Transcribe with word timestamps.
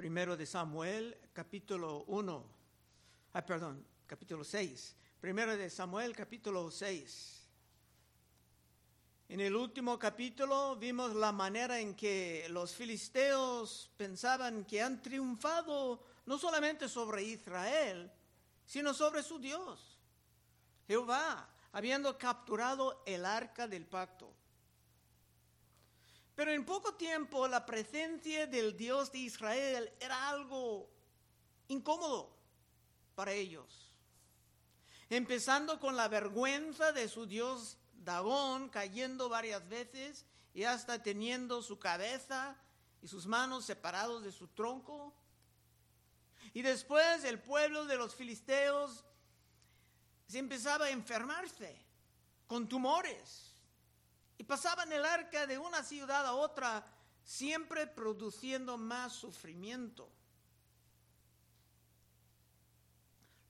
Primero 0.00 0.34
de 0.34 0.46
Samuel, 0.46 1.14
capítulo 1.30 2.04
1. 2.06 2.44
Ay, 3.34 3.42
perdón, 3.42 3.84
capítulo 4.06 4.42
6. 4.42 4.96
Primero 5.20 5.54
de 5.54 5.68
Samuel, 5.68 6.16
capítulo 6.16 6.70
6. 6.70 7.46
En 9.28 9.40
el 9.42 9.54
último 9.54 9.98
capítulo 9.98 10.76
vimos 10.76 11.14
la 11.14 11.32
manera 11.32 11.80
en 11.80 11.94
que 11.94 12.46
los 12.48 12.74
filisteos 12.74 13.90
pensaban 13.98 14.64
que 14.64 14.80
han 14.80 15.02
triunfado 15.02 16.02
no 16.24 16.38
solamente 16.38 16.88
sobre 16.88 17.22
Israel, 17.22 18.10
sino 18.64 18.94
sobre 18.94 19.22
su 19.22 19.38
Dios, 19.38 19.98
Jehová, 20.86 21.46
habiendo 21.72 22.16
capturado 22.16 23.02
el 23.04 23.26
arca 23.26 23.68
del 23.68 23.84
pacto. 23.84 24.32
Pero 26.34 26.52
en 26.52 26.64
poco 26.64 26.94
tiempo 26.94 27.46
la 27.48 27.66
presencia 27.66 28.46
del 28.46 28.76
Dios 28.76 29.12
de 29.12 29.18
Israel 29.18 29.92
era 30.00 30.30
algo 30.30 30.88
incómodo 31.68 32.36
para 33.14 33.32
ellos. 33.32 33.92
Empezando 35.08 35.80
con 35.80 35.96
la 35.96 36.08
vergüenza 36.08 36.92
de 36.92 37.08
su 37.08 37.26
Dios 37.26 37.76
Dagón 37.92 38.70
cayendo 38.70 39.28
varias 39.28 39.68
veces 39.68 40.24
y 40.54 40.64
hasta 40.64 41.02
teniendo 41.02 41.62
su 41.62 41.78
cabeza 41.78 42.56
y 43.02 43.08
sus 43.08 43.26
manos 43.26 43.64
separados 43.64 44.22
de 44.22 44.32
su 44.32 44.48
tronco. 44.48 45.12
Y 46.54 46.62
después 46.62 47.24
el 47.24 47.40
pueblo 47.40 47.84
de 47.84 47.96
los 47.96 48.14
filisteos 48.14 49.04
se 50.26 50.38
empezaba 50.38 50.86
a 50.86 50.90
enfermarse 50.90 51.76
con 52.46 52.68
tumores 52.68 53.49
y 54.40 54.44
pasaban 54.44 54.90
el 54.90 55.04
arca 55.04 55.46
de 55.46 55.58
una 55.58 55.82
ciudad 55.82 56.24
a 56.24 56.32
otra, 56.32 56.82
siempre 57.22 57.86
produciendo 57.86 58.78
más 58.78 59.12
sufrimiento. 59.12 60.10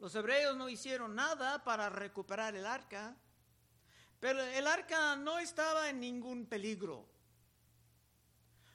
Los 0.00 0.12
hebreos 0.16 0.56
no 0.56 0.69
hicieron 0.69 1.14
nada 1.14 1.62
para 1.62 1.91
recuperar 1.91 2.56
el 2.56 2.66
arca, 2.66 3.14
pero 4.19 4.42
el 4.42 4.66
arca 4.66 5.14
no 5.14 5.38
estaba 5.38 5.91
en 5.91 6.00
ningún 6.00 6.47
peligro. 6.47 7.06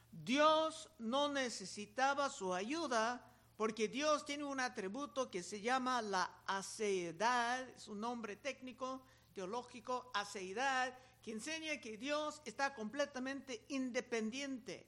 Dios 0.09 0.89
no 0.97 1.27
necesitaba 1.27 2.29
su 2.29 2.53
ayuda 2.53 3.29
porque 3.57 3.89
Dios 3.89 4.23
tiene 4.23 4.45
un 4.45 4.61
atributo 4.61 5.29
que 5.29 5.44
se 5.44 5.59
llama 5.59 6.02
la 6.02 6.31
aceidad, 6.47 7.67
es 7.72 7.89
un 7.89 8.00
nombre 8.00 8.38
técnico, 8.38 9.03
teológico, 9.33 10.11
aceidad, 10.13 10.97
que 11.26 11.31
enseña 11.31 11.81
que 11.81 11.98
Dios 11.98 12.40
está 12.45 12.76
completamente 12.76 13.66
independiente 13.70 14.86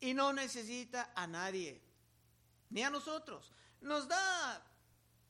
y 0.00 0.14
no 0.14 0.32
necesita 0.32 1.12
a 1.14 1.26
nadie, 1.26 1.78
ni 2.70 2.82
a 2.82 2.88
nosotros. 2.88 3.52
Nos 3.82 4.08
da 4.08 4.64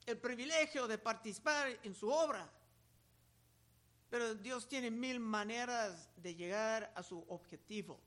el 0.07 0.17
privilegio 0.19 0.87
de 0.87 0.97
participar 0.97 1.77
en 1.83 1.93
su 1.93 2.09
obra, 2.09 2.49
pero 4.09 4.37
Dios 4.37 4.69
tiene 4.69 4.93
mil 4.93 5.19
maneras 5.19 6.09
de 6.15 6.37
llegar 6.37 6.93
a 6.95 7.03
su 7.03 7.19
objetivo. 7.29 8.01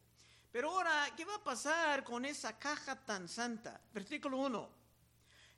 Pero 0.54 0.72
ahora, 0.72 1.14
¿qué 1.18 1.26
va 1.26 1.36
a 1.36 1.44
pasar 1.44 2.06
con 2.06 2.24
esa 2.24 2.58
caja 2.58 2.96
tan 2.96 3.28
santa? 3.28 3.82
Versículo 3.94 4.38
1. 4.38 4.70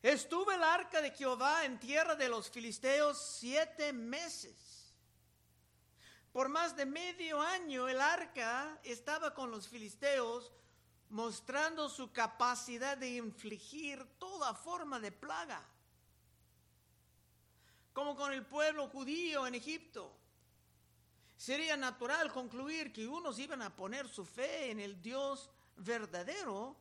Estuvo 0.02 0.52
el 0.52 0.64
arca 0.64 1.02
de 1.02 1.12
Jehová 1.12 1.66
en 1.66 1.80
tierra 1.80 2.16
de 2.16 2.30
los 2.30 2.50
filisteos 2.50 3.38
siete 3.40 3.94
meses. 3.94 4.75
Por 6.36 6.50
más 6.50 6.76
de 6.76 6.86
medio 6.86 7.40
año 7.40 7.88
el 7.88 8.02
arca 8.02 8.78
estaba 8.84 9.34
con 9.34 9.52
los 9.52 9.70
filisteos 9.70 10.52
mostrando 11.08 11.88
su 11.88 12.12
capacidad 12.12 12.98
de 12.98 13.16
infligir 13.16 14.06
toda 14.20 14.54
forma 14.54 15.00
de 15.00 15.14
plaga, 15.14 15.66
como 17.94 18.18
con 18.18 18.34
el 18.34 18.46
pueblo 18.46 18.90
judío 18.90 19.48
en 19.48 19.56
Egipto. 19.56 20.14
Sería 21.38 21.78
natural 21.78 22.30
concluir 22.34 22.92
que 22.92 23.08
unos 23.08 23.40
iban 23.40 23.62
a 23.62 23.74
poner 23.74 24.10
su 24.10 24.26
fe 24.26 24.72
en 24.72 24.82
el 24.82 25.02
Dios 25.02 25.50
verdadero 25.78 26.76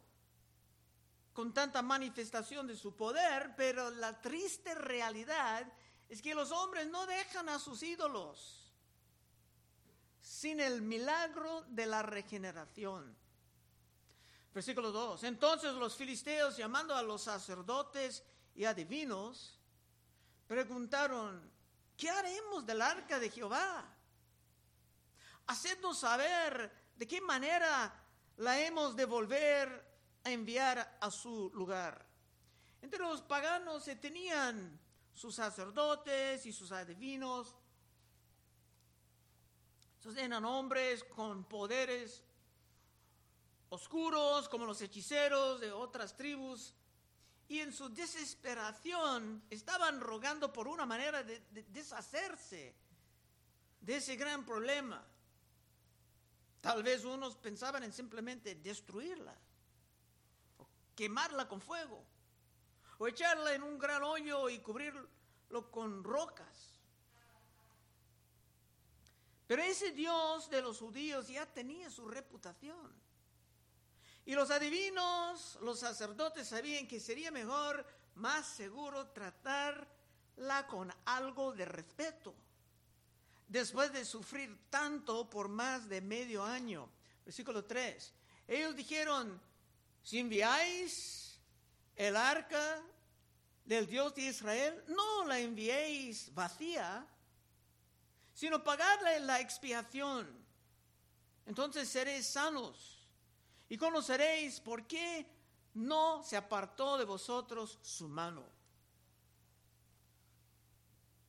con 1.32 1.54
tanta 1.54 1.80
manifestación 1.80 2.66
de 2.66 2.74
su 2.74 2.96
poder, 2.96 3.54
pero 3.56 3.90
la 3.90 4.20
triste 4.20 4.74
realidad 4.74 5.64
es 6.08 6.20
que 6.20 6.34
los 6.34 6.50
hombres 6.50 6.88
no 6.88 7.06
dejan 7.06 7.48
a 7.48 7.60
sus 7.60 7.84
ídolos 7.84 8.63
sin 10.24 10.58
el 10.58 10.80
milagro 10.80 11.66
de 11.68 11.84
la 11.84 12.00
regeneración. 12.00 13.14
Versículo 14.54 14.90
2. 14.90 15.22
Entonces 15.24 15.74
los 15.74 15.94
filisteos, 15.96 16.56
llamando 16.56 16.94
a 16.94 17.02
los 17.02 17.24
sacerdotes 17.24 18.24
y 18.54 18.64
adivinos, 18.64 19.60
preguntaron, 20.46 21.52
¿qué 21.94 22.08
haremos 22.08 22.64
del 22.64 22.80
arca 22.80 23.18
de 23.18 23.28
Jehová? 23.28 23.84
Hacednos 25.46 25.98
saber 25.98 26.72
de 26.96 27.06
qué 27.06 27.20
manera 27.20 27.94
la 28.38 28.58
hemos 28.58 28.96
de 28.96 29.04
volver 29.04 29.94
a 30.24 30.30
enviar 30.30 30.96
a 31.02 31.10
su 31.10 31.50
lugar. 31.52 32.02
Entre 32.80 32.98
los 32.98 33.20
paganos 33.20 33.84
se 33.84 33.96
tenían 33.96 34.80
sus 35.12 35.34
sacerdotes 35.34 36.46
y 36.46 36.52
sus 36.52 36.72
adivinos, 36.72 37.54
entonces 40.04 40.24
eran 40.24 40.44
hombres 40.44 41.02
con 41.02 41.44
poderes 41.44 42.22
oscuros, 43.70 44.50
como 44.50 44.66
los 44.66 44.82
hechiceros 44.82 45.60
de 45.60 45.72
otras 45.72 46.14
tribus, 46.14 46.74
y 47.48 47.60
en 47.60 47.72
su 47.72 47.88
desesperación 47.88 49.42
estaban 49.48 50.02
rogando 50.02 50.52
por 50.52 50.68
una 50.68 50.84
manera 50.84 51.22
de, 51.22 51.40
deshacerse 51.68 52.74
de 53.80 53.96
ese 53.96 54.16
gran 54.16 54.44
problema. 54.44 55.02
Tal 56.60 56.82
vez 56.82 57.06
unos 57.06 57.36
pensaban 57.36 57.82
en 57.82 57.92
simplemente 57.94 58.56
destruirla, 58.56 59.34
o 60.58 60.68
quemarla 60.94 61.48
con 61.48 61.62
fuego, 61.62 62.04
o 62.98 63.08
echarla 63.08 63.54
en 63.54 63.62
un 63.62 63.78
gran 63.78 64.02
hoyo 64.02 64.50
y 64.50 64.58
cubrirlo 64.58 65.70
con 65.70 66.04
rocas. 66.04 66.73
Pero 69.46 69.62
ese 69.62 69.92
Dios 69.92 70.48
de 70.48 70.62
los 70.62 70.78
judíos 70.78 71.28
ya 71.28 71.46
tenía 71.46 71.90
su 71.90 72.08
reputación. 72.08 72.92
Y 74.26 74.34
los 74.34 74.50
adivinos, 74.50 75.58
los 75.60 75.80
sacerdotes 75.80 76.48
sabían 76.48 76.88
que 76.88 76.98
sería 76.98 77.30
mejor, 77.30 77.84
más 78.14 78.46
seguro 78.46 79.08
tratarla 79.08 80.66
con 80.66 80.92
algo 81.04 81.52
de 81.52 81.66
respeto. 81.66 82.34
Después 83.46 83.92
de 83.92 84.04
sufrir 84.06 84.70
tanto 84.70 85.28
por 85.28 85.48
más 85.48 85.88
de 85.88 86.00
medio 86.00 86.42
año. 86.42 86.88
Versículo 87.24 87.64
3. 87.64 88.14
Ellos 88.48 88.74
dijeron, 88.74 89.40
si 90.02 90.18
enviáis 90.18 91.38
el 91.96 92.16
arca 92.16 92.82
del 93.64 93.86
Dios 93.86 94.14
de 94.14 94.22
Israel, 94.22 94.84
no 94.88 95.24
la 95.24 95.38
enviéis 95.38 96.32
vacía, 96.34 97.06
sino 98.34 98.62
pagarle 98.62 99.20
la 99.20 99.40
expiación. 99.40 100.44
Entonces 101.46 101.88
seréis 101.88 102.26
sanos 102.26 103.06
y 103.68 103.78
conoceréis 103.78 104.60
por 104.60 104.86
qué 104.86 105.26
no 105.74 106.22
se 106.22 106.36
apartó 106.36 106.98
de 106.98 107.04
vosotros 107.04 107.78
su 107.82 108.08
mano. 108.08 108.44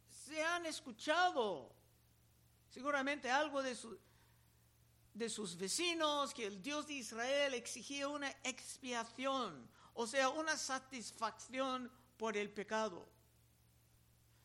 Se 0.10 0.44
han 0.44 0.66
escuchado 0.66 1.72
seguramente 2.70 3.30
algo 3.30 3.62
de, 3.62 3.78
de 5.14 5.30
sus 5.30 5.56
vecinos 5.56 6.34
que 6.34 6.46
el 6.48 6.62
Dios 6.62 6.88
de 6.88 6.94
Israel 6.94 7.54
exigía 7.54 8.08
una 8.08 8.30
expiación, 8.44 9.69
o 9.94 10.08
sea, 10.08 10.30
una 10.30 10.58
satisfacción 10.58 11.92
por 12.18 12.36
el 12.36 12.50
pecado. 12.50 13.08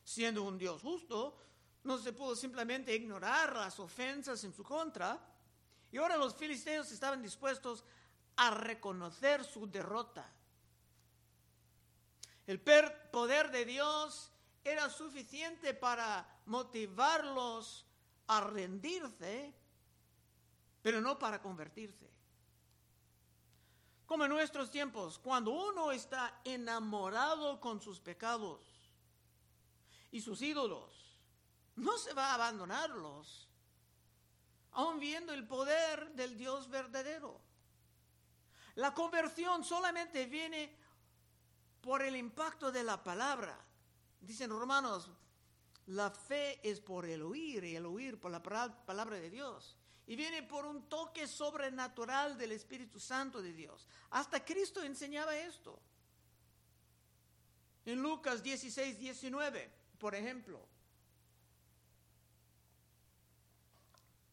Siendo 0.03 0.43
un 0.43 0.57
Dios 0.57 0.81
justo, 0.81 1.37
no 1.83 1.97
se 1.97 2.13
pudo 2.13 2.35
simplemente 2.35 2.93
ignorar 2.95 3.55
las 3.55 3.79
ofensas 3.79 4.43
en 4.43 4.53
su 4.53 4.63
contra. 4.63 5.19
Y 5.91 5.97
ahora 5.97 6.17
los 6.17 6.35
filisteos 6.35 6.91
estaban 6.91 7.21
dispuestos 7.21 7.83
a 8.37 8.51
reconocer 8.51 9.43
su 9.43 9.69
derrota. 9.69 10.29
El 12.47 12.59
poder 12.59 13.51
de 13.51 13.65
Dios 13.65 14.31
era 14.63 14.89
suficiente 14.89 15.73
para 15.73 16.27
motivarlos 16.45 17.85
a 18.27 18.41
rendirse, 18.41 19.53
pero 20.81 21.01
no 21.01 21.17
para 21.17 21.41
convertirse. 21.41 22.09
Como 24.05 24.25
en 24.25 24.31
nuestros 24.31 24.69
tiempos, 24.69 25.17
cuando 25.19 25.51
uno 25.51 25.91
está 25.91 26.41
enamorado 26.43 27.59
con 27.59 27.81
sus 27.81 27.99
pecados 27.99 28.61
y 30.11 30.19
sus 30.21 30.41
ídolos, 30.41 31.00
no 31.75 31.97
se 31.97 32.13
va 32.13 32.31
a 32.31 32.35
abandonarlos, 32.35 33.47
aun 34.71 34.99
viendo 34.99 35.33
el 35.33 35.47
poder 35.47 36.11
del 36.13 36.37
Dios 36.37 36.69
verdadero. 36.69 37.41
La 38.75 38.93
conversión 38.93 39.63
solamente 39.63 40.25
viene 40.25 40.75
por 41.81 42.01
el 42.01 42.15
impacto 42.15 42.71
de 42.71 42.83
la 42.83 43.03
palabra. 43.03 43.57
Dicen 44.21 44.49
romanos, 44.49 45.09
la 45.87 46.11
fe 46.11 46.59
es 46.67 46.79
por 46.79 47.05
el 47.05 47.21
oír 47.23 47.63
y 47.63 47.75
el 47.75 47.85
oír 47.85 48.19
por 48.19 48.31
la 48.31 48.41
palabra 48.41 49.17
de 49.17 49.29
Dios. 49.29 49.75
Y 50.07 50.15
viene 50.15 50.43
por 50.43 50.65
un 50.65 50.87
toque 50.87 51.27
sobrenatural 51.27 52.37
del 52.37 52.53
Espíritu 52.53 52.99
Santo 52.99 53.41
de 53.41 53.53
Dios. 53.53 53.87
Hasta 54.11 54.43
Cristo 54.43 54.81
enseñaba 54.83 55.35
esto. 55.35 55.79
En 57.85 58.01
Lucas 58.01 58.43
16, 58.43 58.99
19, 58.99 59.71
por 59.97 60.15
ejemplo. 60.15 60.70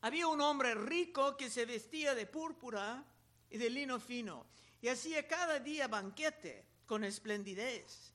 Había 0.00 0.29
un 0.29 0.41
hombre 0.41 0.75
rico 0.75 1.37
que 1.37 1.50
se 1.50 1.65
vestía 1.65 2.15
de 2.15 2.27
púrpura 2.27 3.05
y 3.50 3.59
de 3.59 3.71
lino 3.71 3.99
fino 3.99 4.47
y 4.81 4.89
hacía 4.89 5.27
cada 5.27 5.59
día 5.59 5.89
banquete 5.89 6.65
con 6.87 7.03
esplendidez. 7.03 8.12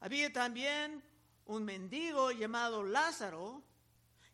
Había 0.00 0.32
también 0.32 1.02
un 1.46 1.64
mendigo 1.64 2.32
llamado 2.32 2.82
Lázaro 2.82 3.62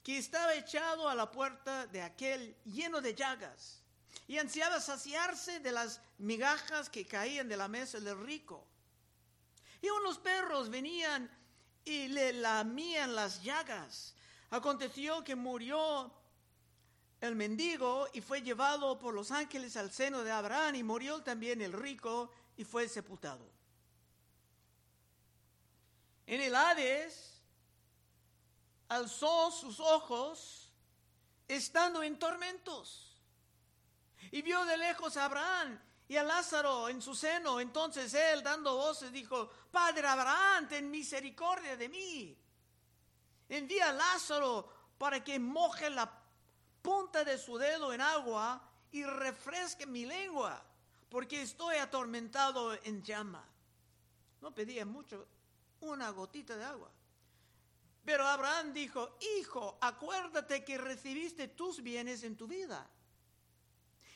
que 0.02 0.19
estaba 0.19 0.55
echado 0.55 1.08
a 1.08 1.14
la 1.14 1.31
puerta 1.31 1.87
de 1.87 2.02
aquel 2.02 2.56
lleno 2.64 3.00
de 3.00 3.14
llagas 3.14 3.82
y 4.26 4.38
ansiaba 4.38 4.81
saciarse 4.81 5.61
de 5.61 5.73
las 5.73 6.00
migajas 6.19 6.88
que 6.88 7.06
caían 7.06 7.49
de 7.49 7.56
la 7.56 7.69
mesa 7.69 7.99
del 7.99 8.19
rico. 8.25 8.67
Y 9.82 9.90
unos 9.90 10.19
perros 10.19 10.70
venían 10.70 11.31
y 11.85 12.08
le 12.08 12.32
lamían 12.32 13.14
las 13.14 13.43
llagas. 13.43 14.14
Aconteció 14.50 15.23
que 15.25 15.35
murió 15.35 16.12
el 17.20 17.35
mendigo 17.35 18.09
y 18.12 18.20
fue 18.20 18.43
llevado 18.43 18.99
por 18.99 19.15
los 19.15 19.31
ángeles 19.31 19.76
al 19.76 19.91
seno 19.91 20.23
de 20.23 20.31
Abraham 20.31 20.76
y 20.76 20.82
murió 20.82 21.23
también 21.23 21.61
el 21.61 21.73
rico 21.73 22.31
y 22.56 22.65
fue 22.65 22.88
sepultado. 22.88 23.44
En 26.26 26.41
el 26.41 26.55
Hades 26.55 27.43
alzó 28.88 29.50
sus 29.50 29.81
ojos 29.81 30.70
estando 31.49 32.03
en 32.03 32.19
tormentos 32.19 33.21
y 34.31 34.43
vio 34.43 34.64
de 34.64 34.76
lejos 34.76 35.17
a 35.17 35.25
Abraham 35.25 35.81
y 36.06 36.17
a 36.17 36.23
Lázaro 36.23 36.88
en 36.88 37.03
su 37.03 37.14
seno. 37.14 37.61
Entonces 37.61 38.12
él, 38.14 38.43
dando 38.43 38.76
voces, 38.76 39.12
dijo, 39.12 39.50
Padre 39.71 40.06
Abraham, 40.06 40.69
ten 40.69 40.91
misericordia 40.91 41.76
de 41.76 41.88
mí. 41.88 42.38
Envía 43.49 43.91
a 43.91 43.93
Lázaro 43.93 44.69
para 44.99 45.23
que 45.23 45.38
moje 45.38 45.88
la 45.91 46.18
punta 46.88 47.23
de 47.23 47.37
su 47.37 47.58
dedo 47.58 47.93
en 47.93 48.00
agua 48.00 48.62
y 48.93 49.05
refresque 49.05 49.87
mi 49.87 50.06
lengua, 50.06 50.64
porque 51.11 51.43
estoy 51.43 51.76
atormentado 51.76 52.73
en 52.82 53.02
llama. 53.02 53.44
No 54.40 54.55
pedía 54.55 54.87
mucho, 54.87 55.26
una 55.81 56.08
gotita 56.08 56.56
de 56.56 56.64
agua. 56.64 56.90
Pero 58.06 58.26
Abraham 58.26 58.73
dijo, 58.73 59.19
hijo, 59.37 59.76
acuérdate 59.82 60.64
que 60.64 60.79
recibiste 60.79 61.49
tus 61.49 61.82
bienes 61.82 62.23
en 62.23 62.38
tu 62.38 62.46
vida. 62.46 62.88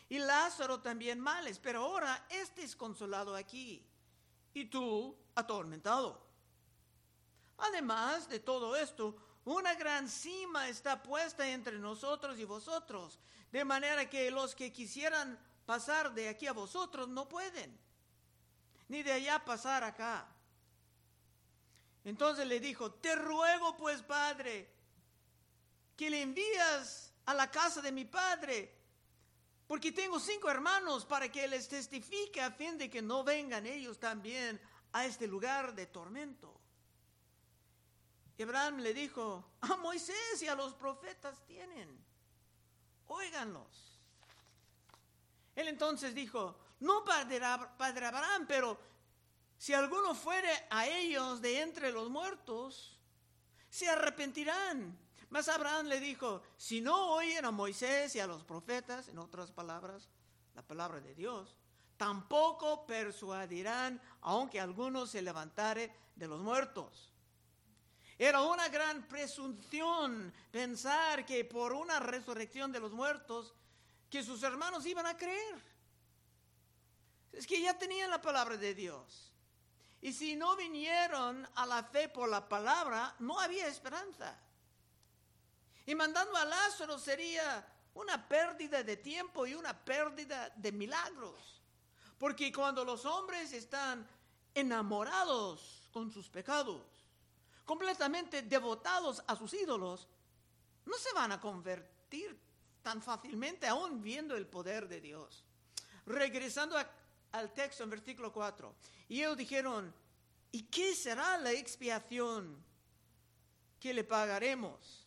Y 0.09 0.19
Lázaro 0.19 0.81
también 0.81 1.21
males, 1.21 1.59
pero 1.59 1.83
ahora 1.83 2.27
este 2.31 2.63
es 2.63 2.75
consolado 2.75 3.37
aquí 3.37 3.87
y 4.55 4.65
tú 4.65 5.15
atormentado. 5.35 6.27
Además 7.59 8.31
de 8.31 8.41
todo 8.41 8.75
esto, 8.77 9.15
una 9.45 9.75
gran 9.75 10.09
cima 10.09 10.69
está 10.69 11.03
puesta 11.03 11.49
entre 11.49 11.79
nosotros 11.79 12.39
y 12.39 12.45
vosotros, 12.45 13.19
de 13.51 13.65
manera 13.65 14.09
que 14.09 14.31
los 14.31 14.55
que 14.55 14.73
quisieran 14.73 15.39
pasar 15.67 16.15
de 16.15 16.29
aquí 16.29 16.47
a 16.47 16.53
vosotros 16.53 17.09
no 17.09 17.29
pueden, 17.29 17.79
ni 18.89 19.03
de 19.03 19.13
allá 19.13 19.45
pasar 19.45 19.83
acá. 19.85 20.29
Entonces 22.05 22.47
le 22.47 22.61
dijo, 22.61 22.93
te 22.93 23.15
ruego 23.15 23.77
pues, 23.77 24.03
Padre, 24.03 24.69
que 25.97 26.11
le 26.11 26.23
envías 26.23 27.13
a 27.27 27.35
la 27.35 27.51
casa 27.51 27.81
de 27.81 27.93
mi 27.93 28.05
Padre, 28.05 28.75
porque 29.67 29.93
tengo 29.93 30.19
cinco 30.21 30.51
hermanos 30.51 31.05
para 31.05 31.31
que 31.31 31.47
les 31.49 31.69
testifique 31.69 32.41
a 32.41 32.51
fin 32.51 32.77
de 32.77 32.91
que 32.91 33.03
no 33.03 33.25
vengan 33.25 33.67
ellos 33.67 33.99
también 33.99 34.61
a 34.93 35.07
este 35.07 35.27
lugar 35.27 35.75
de 35.75 35.87
tormento. 35.87 36.62
Abraham 38.41 38.79
le 38.79 38.95
dijo, 38.95 39.45
a 39.61 39.77
Moisés 39.77 40.43
y 40.43 40.49
a 40.49 40.55
los 40.55 40.75
profetas 40.75 41.45
tienen, 41.47 41.89
óiganlos. 43.07 43.99
Él 45.55 45.69
entonces 45.69 46.15
dijo, 46.15 46.57
no 46.81 47.05
padre, 47.05 47.41
padre 47.77 48.07
Abraham, 48.07 48.47
pero 48.49 48.79
si 49.59 49.75
alguno 49.75 50.15
fuere 50.15 50.51
a 50.71 50.87
ellos 50.87 51.41
de 51.41 51.61
entre 51.61 51.93
los 51.93 52.11
muertos, 52.11 52.99
se 53.71 53.89
arrepentirán. 53.89 54.99
Mas 55.31 55.49
Abraham 55.49 55.87
le 55.87 56.01
dijo, 56.01 56.43
si 56.57 56.81
no 56.81 57.13
oyen 57.13 57.45
a 57.45 57.51
Moisés 57.51 58.15
y 58.17 58.21
a 58.21 58.27
los 58.27 58.45
profetas, 58.45 59.09
en 59.09 59.19
otras 59.19 59.51
palabras, 59.51 60.09
la 60.55 60.63
palabra 60.63 61.01
de 61.01 61.15
Dios, 61.15 61.57
tampoco 61.97 62.85
persuadirán, 62.87 64.01
aunque 64.23 64.61
alguno 64.61 65.07
se 65.07 65.23
levantare 65.23 65.95
de 66.17 66.27
los 66.27 66.41
muertos. 66.41 67.12
Era 68.23 68.41
una 68.41 68.69
gran 68.69 69.03
presunción 69.09 70.33
pensar 70.53 71.27
que 71.27 71.45
por 71.45 71.73
una 71.73 71.99
resurrección 71.99 72.71
de 72.71 72.79
los 72.79 72.93
muertos, 72.93 73.53
que 74.09 74.23
sus 74.23 74.45
hermanos 74.45 74.87
iban 74.87 75.07
a 75.07 75.17
creer. 75.17 75.61
Es 77.33 77.49
que 77.49 77.61
ya 77.61 77.77
tenían 77.77 78.11
la 78.11 78.23
palabra 78.23 78.57
de 78.57 78.77
Dios. 78.77 79.33
Y 80.01 80.13
si 80.13 80.37
no 80.37 80.55
vinieron 80.55 81.49
a 81.57 81.67
la 81.67 81.83
fe 81.83 82.09
por 82.09 82.29
la 82.29 82.49
palabra, 82.49 83.13
no 83.19 83.41
había 83.41 83.67
esperanza. 83.67 84.39
Y 85.85 85.97
mandando 85.97 86.37
a 86.37 86.45
Lázaro 86.45 87.01
sería 87.01 87.67
una 87.95 88.29
pérdida 88.29 88.85
de 88.85 88.99
tiempo 88.99 89.49
y 89.49 89.57
una 89.57 89.77
pérdida 89.77 90.49
de 90.55 90.71
milagros. 90.71 91.61
Porque 92.19 92.53
cuando 92.53 92.85
los 92.85 93.05
hombres 93.05 93.53
están 93.53 94.07
enamorados 94.55 95.89
con 95.91 96.13
sus 96.13 96.29
pecados, 96.29 96.92
completamente 97.65 98.43
devotados 98.43 99.23
a 99.27 99.37
sus 99.37 99.53
ídolos, 99.55 100.09
no 100.85 100.97
se 100.97 101.13
van 101.13 101.33
a 101.33 101.41
convertir 101.41 102.39
tan 102.83 103.01
fácilmente 103.01 103.67
aún 103.67 104.03
viendo 104.03 104.37
el 104.37 104.47
poder 104.47 104.89
de 104.89 105.01
Dios. 105.01 105.45
Regresando 106.07 106.77
al 107.33 107.53
texto 107.53 107.85
en 107.85 107.91
versículo 107.91 108.33
4, 108.33 108.75
y 109.09 109.21
ellos 109.21 109.37
dijeron, 109.37 109.95
¿y 110.51 110.65
qué 110.65 110.95
será 110.95 111.39
la 111.39 111.53
expiación 111.53 112.63
que 113.79 113.95
le 113.95 114.05
pagaremos? 114.05 115.07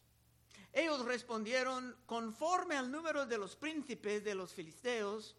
Ellos 0.71 1.05
respondieron, 1.05 1.95
conforme 2.05 2.75
al 2.75 2.91
número 2.91 3.25
de 3.25 3.37
los 3.37 3.55
príncipes 3.55 4.23
de 4.23 4.35
los 4.35 4.53
filisteos, 4.53 5.35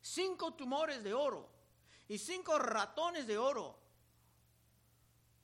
cinco 0.00 0.54
tumores 0.54 1.02
de 1.02 1.14
oro 1.14 1.48
y 2.08 2.18
cinco 2.18 2.58
ratones 2.58 3.26
de 3.26 3.38
oro 3.38 3.78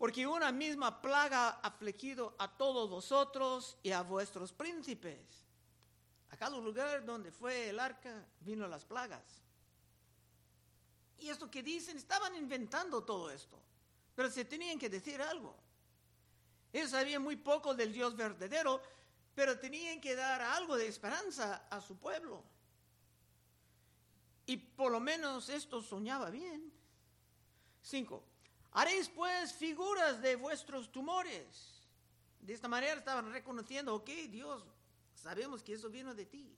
porque 0.00 0.26
una 0.26 0.50
misma 0.50 1.02
plaga 1.02 1.48
ha 1.48 1.66
afligido 1.66 2.34
a 2.38 2.48
todos 2.48 2.88
vosotros 2.88 3.76
y 3.82 3.90
a 3.90 4.00
vuestros 4.00 4.50
príncipes. 4.50 5.44
A 6.30 6.38
cada 6.38 6.56
lugar 6.56 7.04
donde 7.04 7.30
fue 7.30 7.68
el 7.68 7.78
arca 7.78 8.26
vino 8.40 8.66
las 8.66 8.82
plagas. 8.86 9.42
Y 11.18 11.28
esto 11.28 11.50
que 11.50 11.62
dicen, 11.62 11.98
estaban 11.98 12.34
inventando 12.34 13.04
todo 13.04 13.30
esto, 13.30 13.60
pero 14.14 14.30
se 14.30 14.46
tenían 14.46 14.78
que 14.78 14.88
decir 14.88 15.20
algo. 15.20 15.54
Ellos 16.72 16.92
sabían 16.92 17.22
muy 17.22 17.36
poco 17.36 17.74
del 17.74 17.92
Dios 17.92 18.16
verdadero, 18.16 18.80
pero 19.34 19.58
tenían 19.58 20.00
que 20.00 20.16
dar 20.16 20.40
algo 20.40 20.78
de 20.78 20.88
esperanza 20.88 21.66
a 21.68 21.78
su 21.82 21.98
pueblo. 21.98 22.42
Y 24.46 24.56
por 24.56 24.92
lo 24.92 25.00
menos 25.00 25.50
esto 25.50 25.82
soñaba 25.82 26.30
bien. 26.30 26.72
Cinco, 27.82 28.29
Haréis 28.72 29.08
pues 29.08 29.52
figuras 29.52 30.20
de 30.22 30.36
vuestros 30.36 30.90
tumores. 30.92 31.88
De 32.40 32.54
esta 32.54 32.68
manera 32.68 32.94
estaban 32.94 33.32
reconociendo, 33.32 33.94
ok, 33.94 34.08
Dios, 34.28 34.64
sabemos 35.14 35.62
que 35.62 35.74
eso 35.74 35.90
vino 35.90 36.14
de 36.14 36.26
ti. 36.26 36.56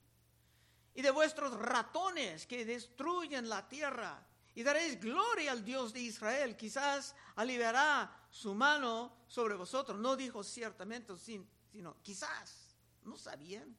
Y 0.95 1.03
de 1.03 1.11
vuestros 1.11 1.59
ratones 1.59 2.47
que 2.47 2.65
destruyen 2.65 3.49
la 3.49 3.67
tierra. 3.69 4.27
Y 4.55 4.63
daréis 4.63 5.01
gloria 5.01 5.53
al 5.53 5.65
Dios 5.65 5.93
de 5.95 6.01
Israel. 6.01 6.57
Quizás 6.57 7.15
aliviará 7.37 8.15
su 8.31 8.55
mano 8.55 9.17
sobre 9.27 9.55
vosotros. 9.55 9.99
No 9.99 10.15
dijo 10.15 10.45
ciertamente, 10.45 11.17
sino 11.17 11.97
quizás. 12.03 12.77
No 13.05 13.17
sabían. 13.17 13.75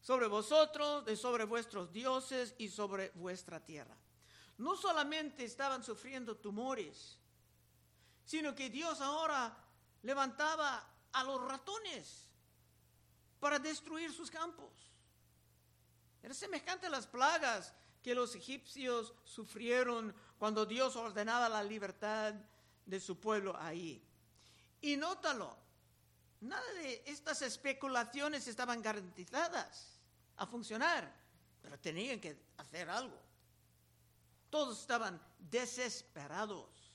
Sobre 0.00 0.28
vosotros, 0.28 1.04
de 1.04 1.16
sobre 1.16 1.44
vuestros 1.44 1.92
dioses 1.92 2.54
y 2.58 2.68
sobre 2.68 3.10
vuestra 3.10 3.64
tierra. 3.64 3.96
No 4.58 4.76
solamente 4.76 5.44
estaban 5.44 5.82
sufriendo 5.82 6.36
tumores, 6.36 7.18
sino 8.32 8.54
que 8.54 8.70
Dios 8.70 8.98
ahora 9.02 9.54
levantaba 10.00 10.82
a 11.12 11.22
los 11.22 11.38
ratones 11.46 12.30
para 13.38 13.58
destruir 13.58 14.10
sus 14.10 14.30
campos. 14.30 14.72
Era 16.22 16.32
semejante 16.32 16.86
a 16.86 16.88
las 16.88 17.06
plagas 17.06 17.74
que 18.02 18.14
los 18.14 18.34
egipcios 18.34 19.12
sufrieron 19.22 20.14
cuando 20.38 20.64
Dios 20.64 20.96
ordenaba 20.96 21.46
la 21.50 21.62
libertad 21.62 22.32
de 22.86 23.00
su 23.00 23.20
pueblo 23.20 23.54
ahí. 23.60 24.02
Y 24.80 24.96
nótalo, 24.96 25.54
nada 26.40 26.72
de 26.72 27.02
estas 27.04 27.42
especulaciones 27.42 28.48
estaban 28.48 28.80
garantizadas 28.80 30.00
a 30.38 30.46
funcionar, 30.46 31.14
pero 31.60 31.78
tenían 31.78 32.18
que 32.18 32.34
hacer 32.56 32.88
algo. 32.88 33.20
Todos 34.48 34.80
estaban 34.80 35.20
desesperados. 35.38 36.91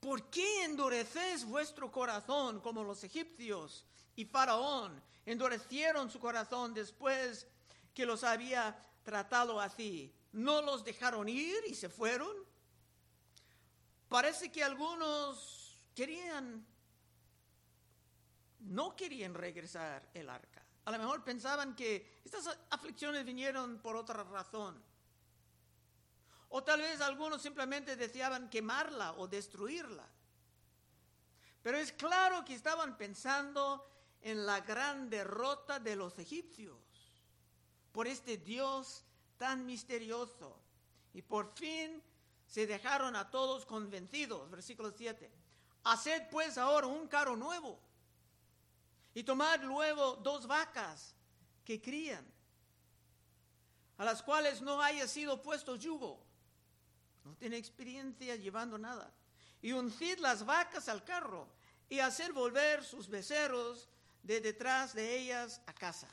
¿Por 0.00 0.30
qué 0.30 0.64
endurecéis 0.64 1.44
vuestro 1.44 1.90
corazón 1.90 2.60
como 2.60 2.82
los 2.82 3.04
egipcios 3.04 3.84
y 4.16 4.24
Faraón 4.24 5.02
endurecieron 5.26 6.10
su 6.10 6.18
corazón 6.18 6.72
después 6.72 7.46
que 7.92 8.06
los 8.06 8.24
había 8.24 8.76
tratado 9.02 9.60
así? 9.60 10.14
¿No 10.32 10.62
los 10.62 10.84
dejaron 10.84 11.28
ir 11.28 11.58
y 11.66 11.74
se 11.74 11.88
fueron? 11.88 12.34
Parece 14.08 14.50
que 14.50 14.64
algunos 14.64 15.76
querían, 15.94 16.66
no 18.60 18.96
querían 18.96 19.34
regresar 19.34 20.08
el 20.14 20.30
arca. 20.30 20.64
A 20.86 20.90
lo 20.92 20.98
mejor 20.98 21.22
pensaban 21.22 21.76
que 21.76 22.20
estas 22.24 22.58
aflicciones 22.70 23.24
vinieron 23.24 23.78
por 23.78 23.96
otra 23.96 24.24
razón. 24.24 24.82
O 26.50 26.62
tal 26.64 26.80
vez 26.80 27.00
algunos 27.00 27.40
simplemente 27.40 27.94
deseaban 27.94 28.50
quemarla 28.50 29.12
o 29.14 29.28
destruirla. 29.28 30.06
Pero 31.62 31.78
es 31.78 31.92
claro 31.92 32.44
que 32.44 32.54
estaban 32.54 32.96
pensando 32.96 33.88
en 34.20 34.44
la 34.44 34.60
gran 34.60 35.08
derrota 35.08 35.78
de 35.78 35.94
los 35.94 36.18
egipcios 36.18 36.76
por 37.92 38.08
este 38.08 38.36
Dios 38.36 39.04
tan 39.36 39.64
misterioso. 39.64 40.60
Y 41.14 41.22
por 41.22 41.52
fin 41.54 42.02
se 42.46 42.66
dejaron 42.66 43.14
a 43.14 43.30
todos 43.30 43.64
convencidos. 43.64 44.50
Versículo 44.50 44.90
7. 44.90 45.30
Haced 45.84 46.30
pues 46.30 46.58
ahora 46.58 46.88
un 46.88 47.06
carro 47.06 47.36
nuevo 47.36 47.78
y 49.14 49.22
tomad 49.22 49.62
luego 49.62 50.16
dos 50.16 50.46
vacas 50.48 51.14
que 51.64 51.80
crían, 51.80 52.26
a 53.98 54.04
las 54.04 54.22
cuales 54.22 54.60
no 54.60 54.82
haya 54.82 55.06
sido 55.06 55.40
puesto 55.40 55.76
yugo 55.76 56.29
no 57.30 57.36
tiene 57.36 57.56
experiencia 57.56 58.34
llevando 58.34 58.76
nada. 58.76 59.12
Y 59.62 59.72
uncid 59.72 60.18
las 60.18 60.44
vacas 60.44 60.88
al 60.88 61.04
carro 61.04 61.46
y 61.88 62.00
hacer 62.00 62.32
volver 62.32 62.84
sus 62.84 63.08
becerros 63.08 63.88
de 64.22 64.40
detrás 64.40 64.94
de 64.94 65.16
ellas 65.16 65.60
a 65.66 65.72
casa. 65.72 66.08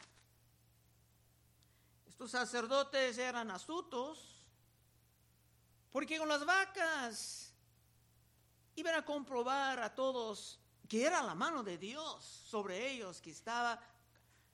Estos 2.07 2.31
sacerdotes 2.31 3.17
eran 3.17 3.49
astutos 3.49 4.43
porque 5.91 6.19
con 6.19 6.29
las 6.29 6.45
vacas 6.45 7.51
iban 8.75 8.95
a 8.95 9.05
comprobar 9.05 9.79
a 9.79 9.95
todos 9.95 10.59
que 10.87 11.03
era 11.03 11.23
la 11.23 11.33
mano 11.33 11.63
de 11.63 11.79
Dios 11.79 12.23
sobre 12.23 12.91
ellos 12.91 13.21
que 13.21 13.31
estaba 13.31 13.81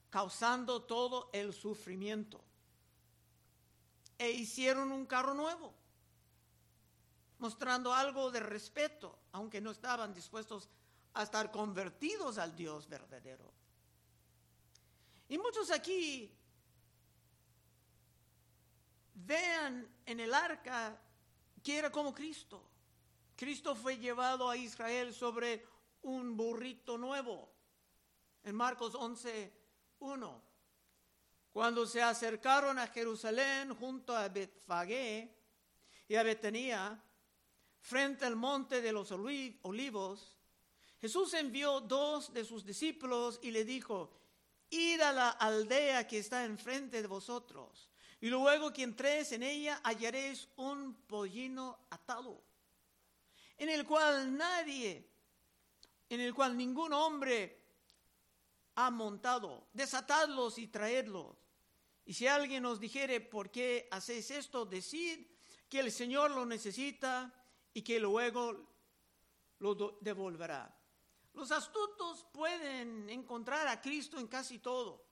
causando 0.10 0.84
todo 0.84 1.30
el 1.34 1.54
sufrimiento. 1.54 2.42
E 4.18 4.32
hicieron 4.32 4.92
un 4.94 5.06
carro 5.06 5.34
nuevo 5.34 5.83
mostrando 7.44 7.94
algo 7.94 8.32
de 8.32 8.40
respeto, 8.40 9.20
aunque 9.34 9.60
no 9.60 9.72
estaban 9.72 10.14
dispuestos 10.14 10.70
a 11.14 11.24
estar 11.24 11.52
convertidos 11.52 12.38
al 12.38 12.56
Dios 12.56 12.88
verdadero. 12.88 13.52
Y 15.28 15.38
muchos 15.38 15.70
aquí 15.70 16.34
vean 19.14 19.86
en 20.06 20.22
el 20.22 20.34
arca 20.34 20.98
que 21.62 21.78
era 21.78 21.92
como 21.92 22.14
Cristo. 22.14 22.64
Cristo 23.36 23.76
fue 23.76 23.98
llevado 23.98 24.50
a 24.50 24.56
Israel 24.56 25.14
sobre 25.14 25.68
un 26.04 26.38
burrito 26.38 26.98
nuevo. 26.98 27.54
En 28.42 28.56
Marcos 28.56 28.96
11, 28.96 29.52
1. 30.00 30.44
Cuando 31.52 31.86
se 31.88 32.02
acercaron 32.02 32.80
a 32.80 32.88
Jerusalén 32.88 33.76
junto 33.76 34.16
a 34.16 34.30
Betfagé 34.30 35.36
y 36.08 36.16
a 36.16 36.24
Betania, 36.24 37.04
frente 37.84 38.24
al 38.24 38.38
monte 38.38 38.82
de 38.82 38.94
los 38.94 39.12
olivos, 39.12 40.38
Jesús 41.02 41.34
envió 41.34 41.82
dos 41.82 42.34
de 42.34 42.46
sus 42.46 42.66
discípulos 42.66 43.40
y 43.44 43.52
le 43.52 43.66
dijo, 43.66 44.10
id 44.70 45.02
a 45.02 45.12
la 45.12 45.30
aldea 45.32 46.08
que 46.08 46.20
está 46.20 46.46
enfrente 46.46 47.02
de 47.02 47.08
vosotros, 47.10 47.90
y 48.22 48.30
luego 48.30 48.72
que 48.72 48.84
entréis 48.84 49.34
en 49.34 49.44
ella 49.44 49.82
hallaréis 49.84 50.48
un 50.56 50.96
pollino 51.06 51.78
atado, 51.90 52.42
en 53.58 53.68
el 53.68 53.86
cual 53.86 54.36
nadie, 54.36 55.06
en 56.08 56.22
el 56.22 56.34
cual 56.34 56.56
ningún 56.56 56.94
hombre 56.94 57.62
ha 58.76 58.90
montado. 58.90 59.68
Desatadlos 59.74 60.58
y 60.58 60.68
traedlos. 60.68 61.36
Y 62.06 62.14
si 62.14 62.28
alguien 62.28 62.66
os 62.66 62.80
dijere, 62.80 63.20
¿por 63.20 63.52
qué 63.52 63.90
hacéis 63.92 64.32
esto? 64.32 64.66
Decid 64.66 65.28
que 65.68 65.82
el 65.82 65.92
Señor 65.92 66.32
lo 66.32 66.46
necesita 66.46 67.34
y 67.74 67.82
que 67.82 68.00
luego 68.00 68.56
lo 69.60 69.98
devolverá. 70.02 70.76
Los 71.34 71.52
astutos 71.52 72.26
pueden 72.32 73.10
encontrar 73.10 73.68
a 73.68 73.82
Cristo 73.82 74.20
en 74.20 74.28
casi 74.28 74.60
todo, 74.60 75.04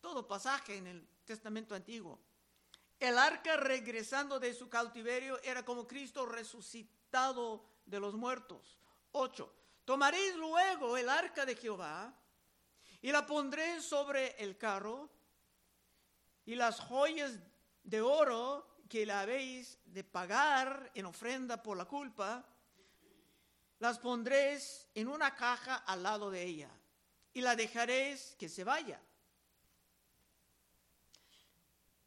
todo 0.00 0.26
pasaje 0.26 0.76
en 0.76 0.86
el 0.88 1.08
Testamento 1.24 1.74
Antiguo. 1.74 2.18
El 2.98 3.16
arca 3.16 3.56
regresando 3.56 4.40
de 4.40 4.52
su 4.52 4.68
cautiverio 4.68 5.40
era 5.42 5.64
como 5.64 5.86
Cristo 5.86 6.26
resucitado 6.26 7.64
de 7.86 8.00
los 8.00 8.14
muertos. 8.14 8.76
8. 9.12 9.54
Tomaréis 9.84 10.34
luego 10.34 10.96
el 10.96 11.08
arca 11.08 11.46
de 11.46 11.54
Jehová 11.54 12.12
y 13.00 13.12
la 13.12 13.24
pondré 13.24 13.80
sobre 13.80 14.30
el 14.42 14.58
carro 14.58 15.08
y 16.44 16.56
las 16.56 16.80
joyas 16.80 17.38
de 17.84 18.00
oro 18.00 18.67
que 18.88 19.04
la 19.04 19.20
habéis 19.20 19.78
de 19.84 20.02
pagar 20.02 20.90
en 20.94 21.06
ofrenda 21.06 21.62
por 21.62 21.76
la 21.76 21.84
culpa, 21.84 22.44
las 23.78 23.98
pondréis 23.98 24.86
en 24.94 25.08
una 25.08 25.34
caja 25.34 25.76
al 25.76 26.02
lado 26.02 26.30
de 26.30 26.42
ella 26.42 26.70
y 27.32 27.40
la 27.40 27.54
dejaréis 27.54 28.34
que 28.38 28.48
se 28.48 28.64
vaya. 28.64 29.00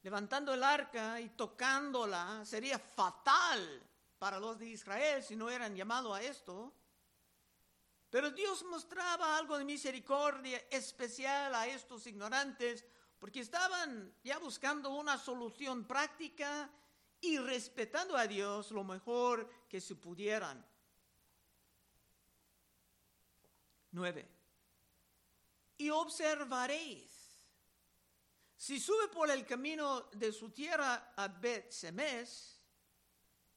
Levantando 0.03 0.53
el 0.53 0.63
arca 0.63 1.21
y 1.21 1.29
tocándola 1.29 2.43
sería 2.43 2.79
fatal 2.79 3.81
para 4.17 4.39
los 4.39 4.57
de 4.57 4.67
Israel 4.67 5.23
si 5.23 5.35
no 5.35 5.50
eran 5.50 5.75
llamados 5.75 6.17
a 6.17 6.21
esto. 6.21 6.73
Pero 8.09 8.31
Dios 8.31 8.63
mostraba 8.63 9.38
algo 9.38 9.57
de 9.57 9.63
misericordia 9.63 10.61
especial 10.69 11.55
a 11.55 11.67
estos 11.67 12.05
ignorantes 12.07 12.83
porque 13.22 13.42
estaban 13.42 14.16
ya 14.24 14.40
buscando 14.40 14.90
una 14.96 15.16
solución 15.16 15.86
práctica 15.86 16.68
y 17.22 17.38
respetando 17.38 18.18
a 18.18 18.25
Dios 18.25 18.72
lo 18.72 18.84
mejor 18.84 19.48
que 19.70 19.80
se 19.80 19.94
pudieran. 19.94 20.66
Nueve. 23.92 24.28
Y 25.78 25.92
observaréis, 25.92 27.12
si 28.58 28.80
sube 28.80 29.08
por 29.10 29.30
el 29.30 29.46
camino 29.46 30.10
de 30.13 30.34
su 30.34 30.50
tierra 30.50 31.13
a 31.16 31.28
Bet 31.28 31.70
Semes, 31.70 32.66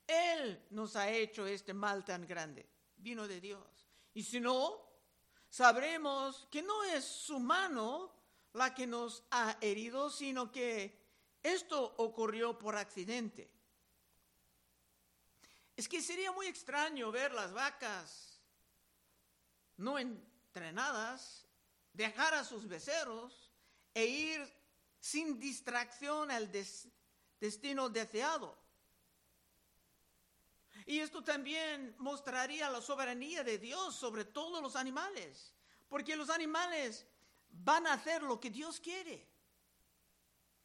Él 0.06 0.66
nos 0.72 0.94
ha 0.94 1.08
hecho 1.08 1.46
este 1.46 1.72
mal 1.72 2.04
tan 2.04 2.26
grande, 2.26 2.68
vino 2.98 3.26
de 3.26 3.40
Dios. 3.40 3.88
Y 4.12 4.24
si 4.24 4.40
no, 4.40 4.78
sabremos 5.48 6.46
que 6.50 6.60
no 6.60 6.84
es 6.84 7.02
su 7.02 7.40
mano 7.40 8.23
la 8.54 8.74
que 8.74 8.86
nos 8.86 9.22
ha 9.30 9.56
herido, 9.60 10.10
sino 10.10 10.50
que 10.50 10.98
esto 11.42 11.94
ocurrió 11.98 12.58
por 12.58 12.76
accidente. 12.76 13.50
Es 15.76 15.88
que 15.88 16.00
sería 16.00 16.32
muy 16.32 16.46
extraño 16.46 17.10
ver 17.10 17.32
las 17.32 17.52
vacas 17.52 18.40
no 19.76 19.98
entrenadas, 19.98 21.46
dejar 21.92 22.34
a 22.34 22.44
sus 22.44 22.68
becerros 22.68 23.52
e 23.92 24.06
ir 24.06 24.52
sin 25.00 25.38
distracción 25.40 26.30
al 26.30 26.50
destino 27.40 27.88
deseado. 27.88 28.56
Y 30.86 31.00
esto 31.00 31.24
también 31.24 31.94
mostraría 31.98 32.70
la 32.70 32.80
soberanía 32.80 33.42
de 33.42 33.58
Dios 33.58 33.96
sobre 33.96 34.24
todos 34.24 34.62
los 34.62 34.76
animales, 34.76 35.54
porque 35.88 36.14
los 36.14 36.30
animales 36.30 37.06
van 37.62 37.86
a 37.86 37.94
hacer 37.94 38.22
lo 38.22 38.40
que 38.40 38.50
Dios 38.50 38.80
quiere. 38.80 39.28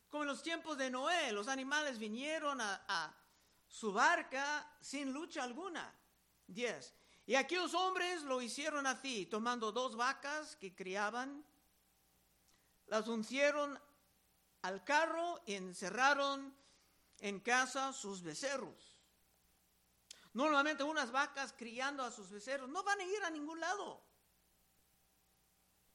Como 0.09 0.23
en 0.23 0.29
los 0.29 0.41
tiempos 0.41 0.77
de 0.77 0.89
Noé, 0.89 1.31
los 1.31 1.47
animales 1.47 1.99
vinieron 1.99 2.59
a, 2.61 3.15
su 3.67 3.93
barca 3.93 4.67
sin 4.81 5.13
lucha 5.13 5.43
alguna. 5.43 5.95
10. 6.47 6.95
Y 7.27 7.35
aquellos 7.35 7.75
hombres 7.75 8.23
lo 8.23 8.41
hicieron 8.41 8.87
así, 8.87 9.27
tomando 9.27 9.71
dos 9.71 9.95
vacas 9.95 10.55
que 10.55 10.73
criaban, 10.73 11.45
las 12.87 13.07
uncieron 13.07 13.79
al 14.63 14.83
carro 14.83 15.39
y 15.45 15.53
encerraron 15.53 16.55
en 17.19 17.39
casa 17.39 17.93
sus 17.93 18.23
becerros. 18.23 18.99
Normalmente 20.33 20.83
unas 20.83 21.11
vacas 21.11 21.53
criando 21.53 22.03
a 22.03 22.11
sus 22.11 22.31
becerros 22.31 22.69
no 22.69 22.81
van 22.81 22.99
a 22.99 23.03
ir 23.03 23.23
a 23.23 23.29
ningún 23.29 23.59
lado, 23.59 24.01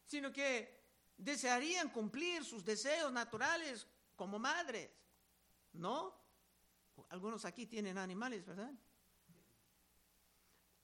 sino 0.04 0.32
que 0.32 0.83
desearían 1.16 1.90
cumplir 1.90 2.44
sus 2.44 2.64
deseos 2.64 3.12
naturales 3.12 3.86
como 4.16 4.38
madres, 4.38 4.90
¿no? 5.72 6.14
Algunos 7.10 7.44
aquí 7.44 7.66
tienen 7.66 7.98
animales, 7.98 8.44
¿verdad? 8.44 8.72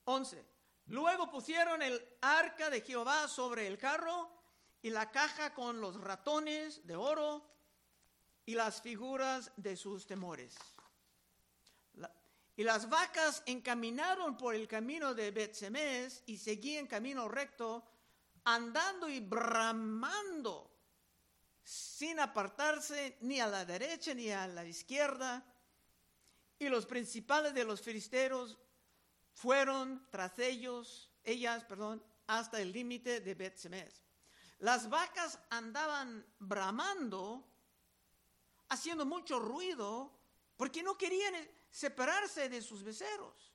11. 0.05 0.45
Luego 0.87 1.31
pusieron 1.31 1.83
el 1.83 2.03
arca 2.21 2.69
de 2.69 2.81
Jehová 2.81 3.29
sobre 3.29 3.67
el 3.67 3.79
carro 3.79 4.29
y 4.83 4.91
la 4.91 5.11
caja 5.11 5.55
con 5.55 5.81
los 5.81 6.01
ratones 6.01 6.85
de 6.87 6.97
oro 6.97 7.49
y 8.45 8.55
las 8.55 8.83
figuras 8.83 9.53
de 9.57 9.77
sus 9.77 10.07
temores. 10.07 10.57
y 12.57 12.65
las 12.65 12.91
vacas 12.91 13.43
encaminaron 13.47 14.37
por 14.37 14.55
el 14.55 14.69
camino 14.69 15.15
de 15.15 15.31
Betsemes 15.31 16.23
y 16.27 16.37
seguían 16.37 16.87
camino 16.87 17.27
recto, 17.27 17.87
andando 18.45 19.09
y 19.09 19.21
bramando, 19.21 20.71
sin 21.63 22.19
apartarse 22.21 23.19
ni 23.21 23.41
a 23.41 23.47
la 23.47 23.65
derecha 23.65 24.15
ni 24.15 24.31
a 24.31 24.47
la 24.47 24.65
izquierda. 24.65 25.45
Y 26.59 26.69
los 26.69 26.87
principales 26.87 27.55
de 27.55 27.65
los 27.65 27.81
filisteos 27.81 28.59
fueron 29.33 30.07
tras 30.11 30.39
ellos, 30.39 31.11
ellas, 31.25 31.65
perdón, 31.65 32.03
hasta 32.27 32.61
el 32.61 32.73
límite 32.73 33.21
de 33.21 33.35
Betsemes. 33.35 34.03
Las 34.59 34.91
vacas 34.91 35.39
andaban 35.49 36.27
bramando, 36.39 37.47
haciendo 38.69 39.07
mucho 39.07 39.39
ruido, 39.39 40.13
porque 40.57 40.83
no 40.83 40.99
querían 40.99 41.35
separarse 41.71 42.49
de 42.49 42.61
sus 42.61 42.83
becerros. 42.83 43.55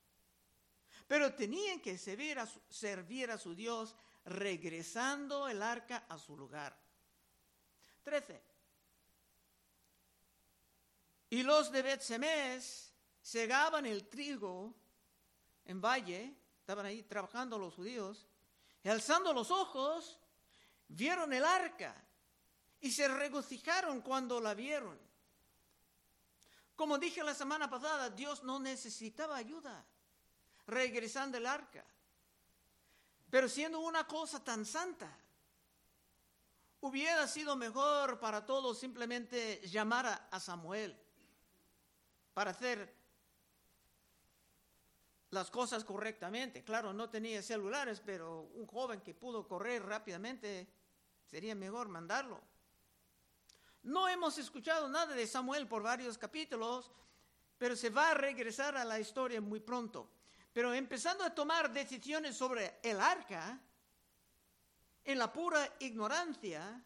Pero 1.06 1.32
tenían 1.34 1.80
que 1.80 1.96
servir 1.96 2.38
a 2.40 2.48
servir 2.68 3.30
a 3.30 3.38
su 3.38 3.54
Dios 3.54 3.94
regresando 4.26 5.48
el 5.48 5.62
arca 5.62 6.04
a 6.08 6.18
su 6.18 6.36
lugar. 6.36 6.76
13. 8.04 8.42
Y 11.30 11.42
los 11.42 11.72
de 11.72 11.82
Betsemes 11.82 12.92
segaban 13.20 13.86
el 13.86 14.08
trigo 14.08 14.74
en 15.64 15.80
valle, 15.80 16.36
estaban 16.60 16.86
ahí 16.86 17.02
trabajando 17.02 17.58
los 17.58 17.74
judíos, 17.74 18.26
y 18.82 18.88
alzando 18.88 19.32
los 19.32 19.50
ojos, 19.50 20.18
vieron 20.88 21.32
el 21.32 21.44
arca 21.44 21.94
y 22.80 22.92
se 22.92 23.08
regocijaron 23.08 24.00
cuando 24.00 24.40
la 24.40 24.54
vieron. 24.54 24.96
Como 26.76 26.98
dije 26.98 27.24
la 27.24 27.34
semana 27.34 27.68
pasada, 27.68 28.10
Dios 28.10 28.44
no 28.44 28.60
necesitaba 28.60 29.36
ayuda 29.36 29.84
regresando 30.66 31.38
el 31.38 31.46
arca. 31.46 31.84
Pero 33.30 33.48
siendo 33.48 33.80
una 33.80 34.06
cosa 34.06 34.42
tan 34.42 34.64
santa, 34.64 35.16
hubiera 36.80 37.26
sido 37.26 37.56
mejor 37.56 38.18
para 38.20 38.46
todos 38.46 38.78
simplemente 38.78 39.60
llamar 39.66 40.28
a, 40.30 40.40
Samuel 40.40 40.96
para 42.32 42.52
hacer 42.52 42.94
las 45.30 45.50
cosas 45.50 45.84
correctamente. 45.84 46.62
Claro, 46.62 46.92
no 46.92 47.10
tenía 47.10 47.42
celulares, 47.42 48.00
pero 48.04 48.42
un 48.54 48.66
joven 48.66 49.00
que 49.00 49.14
pudo 49.14 49.46
correr 49.48 49.84
rápidamente 49.84 50.68
sería 51.24 51.54
mejor 51.54 51.88
mandarlo. 51.88 52.40
No 53.82 54.08
hemos 54.08 54.38
escuchado 54.38 54.88
nada 54.88 55.14
de 55.14 55.26
Samuel 55.26 55.66
por 55.66 55.82
varios 55.82 56.18
capítulos, 56.18 56.90
pero 57.58 57.74
se 57.74 57.90
va 57.90 58.10
a 58.10 58.14
regresar 58.14 58.76
a 58.76 58.84
la 58.84 59.00
historia 59.00 59.40
muy 59.40 59.60
pronto. 59.60 60.08
Pero 60.56 60.72
empezando 60.72 61.22
a 61.22 61.34
tomar 61.34 61.70
decisiones 61.70 62.34
sobre 62.34 62.80
el 62.82 62.98
arca, 62.98 63.60
en 65.04 65.18
la 65.18 65.30
pura 65.30 65.70
ignorancia 65.80 66.82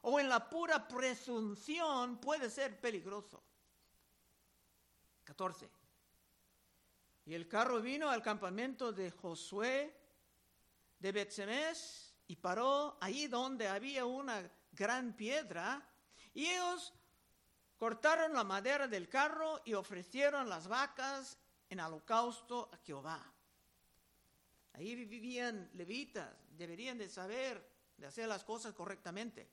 o 0.00 0.18
en 0.18 0.28
la 0.28 0.50
pura 0.50 0.88
presunción 0.88 2.18
puede 2.18 2.50
ser 2.50 2.80
peligroso. 2.80 3.40
14. 5.22 5.70
Y 7.26 7.34
el 7.34 7.46
carro 7.46 7.80
vino 7.80 8.10
al 8.10 8.20
campamento 8.20 8.90
de 8.92 9.12
Josué 9.12 9.96
de 10.98 11.12
Betsemes 11.12 12.16
y 12.26 12.34
paró 12.34 12.98
allí 13.00 13.28
donde 13.28 13.68
había 13.68 14.06
una 14.06 14.42
gran 14.72 15.12
piedra 15.12 15.88
y 16.34 16.46
ellos 16.46 16.92
cortaron 17.76 18.32
la 18.32 18.42
madera 18.42 18.88
del 18.88 19.08
carro 19.08 19.62
y 19.64 19.74
ofrecieron 19.74 20.48
las 20.48 20.66
vacas 20.66 21.38
en 21.68 21.80
holocausto 21.80 22.70
a 22.72 22.76
Jehová. 22.78 23.24
Ahí 24.74 24.94
vivían 24.94 25.70
levitas, 25.74 26.30
deberían 26.50 26.98
de 26.98 27.08
saber 27.08 27.78
de 27.96 28.06
hacer 28.06 28.28
las 28.28 28.44
cosas 28.44 28.74
correctamente. 28.74 29.48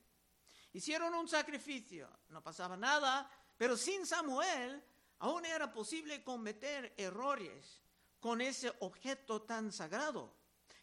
Hicieron 0.72 1.14
un 1.14 1.28
sacrificio, 1.28 2.08
no 2.28 2.42
pasaba 2.42 2.76
nada, 2.76 3.28
pero 3.56 3.76
sin 3.76 4.06
Samuel 4.06 4.82
aún 5.18 5.44
era 5.44 5.72
posible 5.72 6.22
cometer 6.22 6.94
errores 6.96 7.80
con 8.20 8.40
ese 8.40 8.72
objeto 8.80 9.42
tan 9.42 9.72
sagrado. 9.72 10.32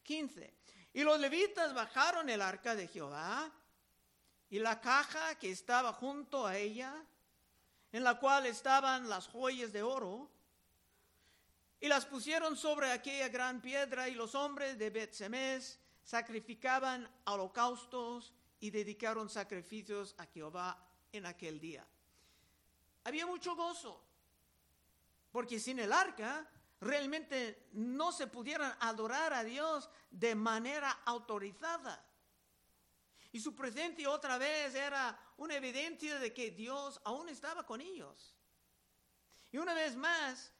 15. 0.03 0.53
Y 0.93 1.03
los 1.03 1.19
levitas 1.19 1.73
bajaron 1.73 2.29
el 2.29 2.41
arca 2.41 2.75
de 2.75 2.87
Jehová 2.87 3.51
y 4.49 4.59
la 4.59 4.79
caja 4.81 5.35
que 5.35 5.49
estaba 5.49 5.93
junto 5.93 6.45
a 6.45 6.57
ella, 6.57 6.93
en 7.91 8.03
la 8.03 8.19
cual 8.19 8.45
estaban 8.45 9.09
las 9.09 9.27
joyas 9.27 9.71
de 9.71 9.83
oro, 9.83 10.29
y 11.83 11.89
las 11.89 12.05
pusieron 12.05 12.55
sobre 12.55 12.93
aquella 12.93 13.27
gran 13.27 13.59
piedra, 13.59 14.07
y 14.07 14.13
los 14.13 14.35
hombres 14.35 14.79
de 14.79 14.89
Betsemes 14.89 15.77
sacrificaban 16.01 17.05
holocaustos 17.25 18.33
y 18.61 18.69
dedicaron 18.69 19.29
sacrificios 19.29 20.15
a 20.17 20.25
Jehová 20.27 20.81
en 21.11 21.25
aquel 21.25 21.59
día. 21.59 21.85
Había 23.03 23.27
mucho 23.27 23.57
gozo, 23.57 24.01
porque 25.29 25.59
sin 25.59 25.77
el 25.77 25.91
arca 25.91 26.49
realmente 26.79 27.67
no 27.73 28.13
se 28.13 28.27
pudieran 28.27 28.73
adorar 28.79 29.33
a 29.33 29.43
Dios 29.43 29.89
de 30.09 30.35
manera 30.35 31.01
autorizada. 31.03 32.01
Y 33.33 33.41
su 33.41 33.53
presencia 33.57 34.09
otra 34.09 34.37
vez 34.37 34.73
era 34.73 35.19
una 35.35 35.55
evidencia 35.55 36.17
de 36.17 36.33
que 36.33 36.51
Dios 36.51 37.01
aún 37.03 37.27
estaba 37.27 37.65
con 37.65 37.81
ellos. 37.81 38.33
Y 39.51 39.57
una 39.57 39.73
vez 39.73 39.97
más, 39.97 40.53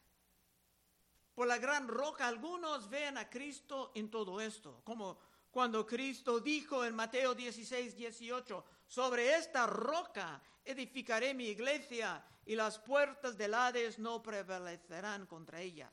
por 1.34 1.46
la 1.46 1.58
gran 1.58 1.88
roca, 1.88 2.28
algunos 2.28 2.88
ven 2.88 3.18
a 3.18 3.28
Cristo 3.28 3.92
en 3.94 4.10
todo 4.10 4.40
esto, 4.40 4.80
como 4.84 5.18
cuando 5.50 5.86
Cristo 5.86 6.40
dijo 6.40 6.84
en 6.84 6.94
Mateo 6.94 7.34
16, 7.34 7.96
18, 7.96 8.64
sobre 8.86 9.34
esta 9.36 9.66
roca 9.66 10.42
edificaré 10.64 11.34
mi 11.34 11.46
iglesia 11.46 12.24
y 12.46 12.56
las 12.56 12.78
puertas 12.78 13.36
del 13.36 13.54
Hades 13.54 13.98
no 13.98 14.22
prevalecerán 14.22 15.26
contra 15.26 15.60
ella. 15.60 15.92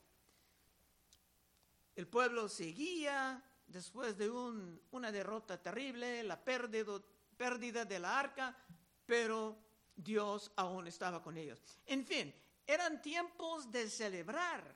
El 1.95 2.07
pueblo 2.07 2.47
seguía 2.47 3.43
después 3.67 4.17
de 4.17 4.29
una 4.29 5.11
derrota 5.11 5.61
terrible, 5.61 6.23
la 6.23 6.43
pérdida, 6.43 7.01
pérdida 7.37 7.85
de 7.85 7.99
la 7.99 8.19
arca, 8.19 8.57
pero 9.05 9.57
Dios 9.95 10.51
aún 10.55 10.87
estaba 10.87 11.21
con 11.21 11.37
ellos. 11.37 11.61
En 11.85 12.05
fin, 12.05 12.33
eran 12.65 13.01
tiempos 13.01 13.71
de 13.71 13.89
celebrar, 13.89 14.75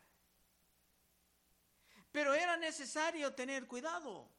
pero 2.16 2.34
era 2.34 2.56
necesario 2.56 3.34
tener 3.34 3.68
cuidado 3.68 4.32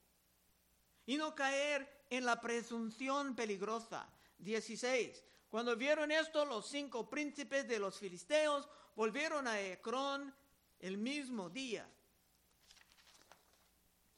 y 1.05 1.19
no 1.19 1.35
caer 1.35 2.07
en 2.09 2.25
la 2.25 2.41
presunción 2.41 3.37
peligrosa. 3.37 4.09
16. 4.39 5.23
Cuando 5.51 5.77
vieron 5.77 6.11
esto, 6.11 6.47
los 6.47 6.67
cinco 6.67 7.09
príncipes 7.09 7.69
de 7.69 7.79
los 7.79 7.99
filisteos 7.99 8.67
volvieron 8.95 9.47
a 9.47 9.61
Ecrón 9.61 10.35
el 10.81 10.97
mismo 10.97 11.51
día 11.51 11.87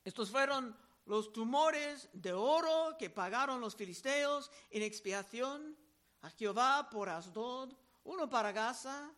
estos 0.09 0.31
fueron 0.31 0.75
los 1.05 1.35
tumores 1.35 2.09
de 2.14 2.33
oro 2.33 2.97
que 2.99 3.11
pagaron 3.11 3.61
los 3.61 3.77
filisteos 3.77 4.51
en 4.71 4.83
expiación 4.83 5.77
a 6.23 6.31
Jehová 6.31 6.88
por 6.90 7.11
Asdod, 7.11 7.75
uno 8.05 8.27
para 8.31 8.53
Gaza, 8.53 9.12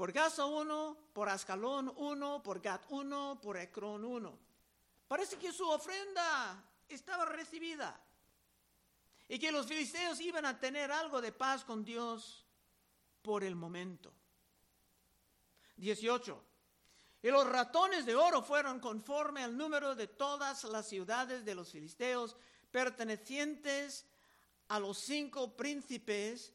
por 0.00 0.12
Gaza 0.12 0.46
uno, 0.46 0.96
por 1.12 1.28
Ascalón 1.28 1.92
uno, 1.94 2.42
por 2.42 2.62
Gat 2.62 2.86
uno, 2.88 3.38
por 3.38 3.58
Ecrón 3.58 4.02
uno. 4.02 4.38
Parece 5.06 5.36
que 5.36 5.52
su 5.52 5.68
ofrenda 5.68 6.64
estaba 6.88 7.26
recibida 7.26 8.00
y 9.28 9.38
que 9.38 9.52
los 9.52 9.66
filisteos 9.66 10.18
iban 10.22 10.46
a 10.46 10.58
tener 10.58 10.90
algo 10.90 11.20
de 11.20 11.32
paz 11.32 11.64
con 11.64 11.84
Dios 11.84 12.46
por 13.20 13.44
el 13.44 13.54
momento. 13.54 14.10
18. 15.76 16.44
Y 17.22 17.28
los 17.28 17.46
ratones 17.46 18.06
de 18.06 18.14
oro 18.14 18.40
fueron 18.40 18.80
conforme 18.80 19.44
al 19.44 19.54
número 19.54 19.94
de 19.94 20.06
todas 20.06 20.64
las 20.64 20.88
ciudades 20.88 21.44
de 21.44 21.54
los 21.54 21.72
filisteos, 21.72 22.38
pertenecientes 22.70 24.06
a 24.68 24.80
los 24.80 24.96
cinco 24.96 25.54
príncipes, 25.58 26.54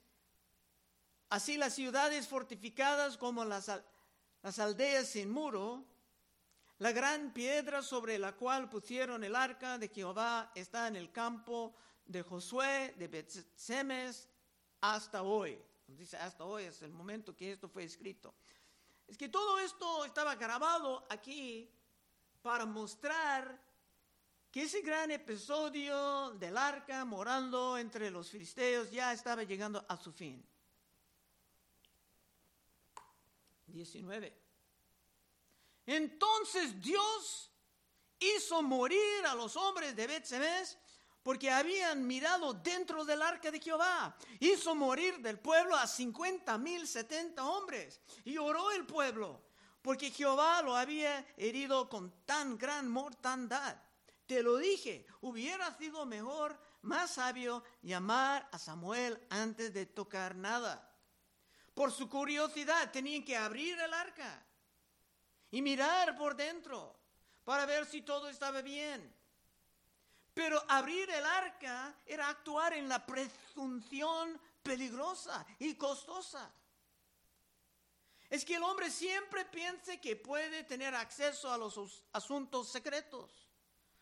así 1.30 1.58
las 1.58 1.74
ciudades 1.74 2.28
fortificadas 2.28 3.18
como 3.18 3.46
las, 3.46 3.72
las 4.42 4.60
aldeas 4.60 5.08
sin 5.08 5.30
muro, 5.30 5.84
la 6.80 6.92
gran 6.92 7.34
piedra 7.34 7.82
sobre 7.82 8.20
la 8.20 8.34
cual 8.34 8.70
pusieron 8.70 9.24
el 9.24 9.36
arca 9.36 9.78
de 9.78 9.88
Jehová 9.88 10.52
está 10.56 10.88
en 10.88 10.98
el 10.98 11.12
campo 11.12 11.76
de 12.06 12.22
Josué, 12.22 12.94
de 12.98 13.08
Bet-Semes, 13.08 14.28
hasta 14.82 15.24
hoy. 15.24 15.58
Dice 15.88 16.18
hasta 16.18 16.44
hoy 16.44 16.64
es 16.64 16.82
el 16.82 16.92
momento 16.92 17.36
que 17.36 17.54
esto 17.54 17.70
fue 17.70 17.84
escrito. 17.84 18.34
Es 19.08 19.18
que 19.18 19.30
todo 19.30 19.60
esto 19.60 20.04
estaba 20.04 20.36
grabado 20.36 21.06
aquí 21.10 21.72
para 22.42 22.66
mostrar 22.66 23.60
que 24.52 24.64
ese 24.64 24.82
gran 24.82 25.12
episodio 25.12 26.32
del 26.32 26.58
arca 26.58 27.06
morando 27.06 27.78
entre 27.78 28.10
los 28.10 28.30
filisteos 28.30 28.92
ya 28.92 29.14
estaba 29.14 29.44
llegando 29.44 29.86
a 29.88 29.98
su 29.98 30.12
fin. 30.12 30.46
19. 33.76 34.42
Entonces 35.86 36.82
Dios 36.82 37.52
hizo 38.18 38.64
morir 38.64 39.26
a 39.28 39.36
los 39.36 39.56
hombres 39.56 39.96
de 39.96 40.08
Bet-Semes 40.08 40.78
porque 41.22 41.52
habían 41.52 42.08
mirado 42.08 42.54
dentro 42.54 43.04
del 43.04 43.22
arca 43.22 43.52
de 43.52 43.60
Jehová. 43.60 44.16
Hizo 44.40 44.74
morir 44.76 45.20
del 45.20 45.40
pueblo 45.40 45.76
a 45.76 45.88
cincuenta 45.88 46.58
mil 46.58 46.88
setenta 46.88 47.44
hombres. 47.44 48.00
Y 48.24 48.38
oró 48.38 48.72
el 48.72 48.86
pueblo, 48.86 49.42
porque 49.82 50.12
Jehová 50.12 50.62
lo 50.62 50.76
había 50.76 51.26
herido 51.36 51.90
con 51.90 52.12
tan 52.26 52.58
gran 52.58 52.88
mortandad. 52.88 53.76
Te 54.26 54.42
lo 54.42 54.58
dije, 54.58 55.06
hubiera 55.22 55.76
sido 55.78 56.06
mejor, 56.06 56.60
más 56.82 57.16
sabio, 57.16 57.64
llamar 57.82 58.48
a 58.52 58.58
Samuel 58.60 59.20
antes 59.30 59.74
de 59.74 59.86
tocar 59.86 60.36
nada. 60.36 60.95
Por 61.76 61.92
su 61.92 62.10
curiosidad 62.10 62.90
tenían 62.90 63.24
que 63.24 63.36
abrir 63.36 63.78
el 63.78 63.94
arca 63.94 64.44
y 65.52 65.62
mirar 65.62 66.18
por 66.18 66.36
dentro 66.36 66.98
para 67.44 67.66
ver 67.66 67.86
si 67.86 68.02
todo 68.02 68.30
estaba 68.30 68.62
bien. 68.62 69.14
Pero 70.34 70.64
abrir 70.70 71.10
el 71.10 71.26
arca 71.26 71.94
era 72.06 72.30
actuar 72.30 72.74
en 72.74 72.88
la 72.88 73.06
presunción 73.06 74.40
peligrosa 74.64 75.46
y 75.60 75.76
costosa. 75.76 76.50
Es 78.30 78.46
que 78.46 78.56
el 78.56 78.64
hombre 78.64 78.90
siempre 78.90 79.44
piensa 79.46 79.98
que 79.98 80.16
puede 80.16 80.64
tener 80.64 80.96
acceso 80.96 81.52
a 81.52 81.58
los 81.58 82.06
asuntos 82.14 82.70
secretos, 82.70 83.32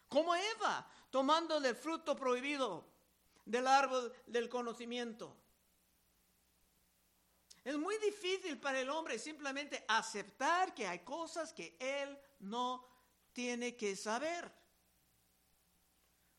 como 0.08 0.36
Eva, 0.36 0.88
tomando 1.10 1.58
el 1.58 1.76
fruto 1.76 2.16
prohibido 2.16 2.86
del 3.46 3.68
árbol 3.68 4.14
del 4.28 4.48
conocimiento. 4.48 5.36
Es 7.64 7.78
muy 7.78 7.98
difícil 8.00 8.60
para 8.60 8.80
el 8.80 8.90
hombre 8.90 9.18
simplemente 9.18 9.86
aceptar 9.88 10.74
que 10.74 10.86
hay 10.86 11.00
cosas 11.00 11.54
que 11.54 11.78
él 11.80 12.18
no 12.40 12.86
tiene 13.32 13.76
que 13.76 13.96
saber. 13.96 14.52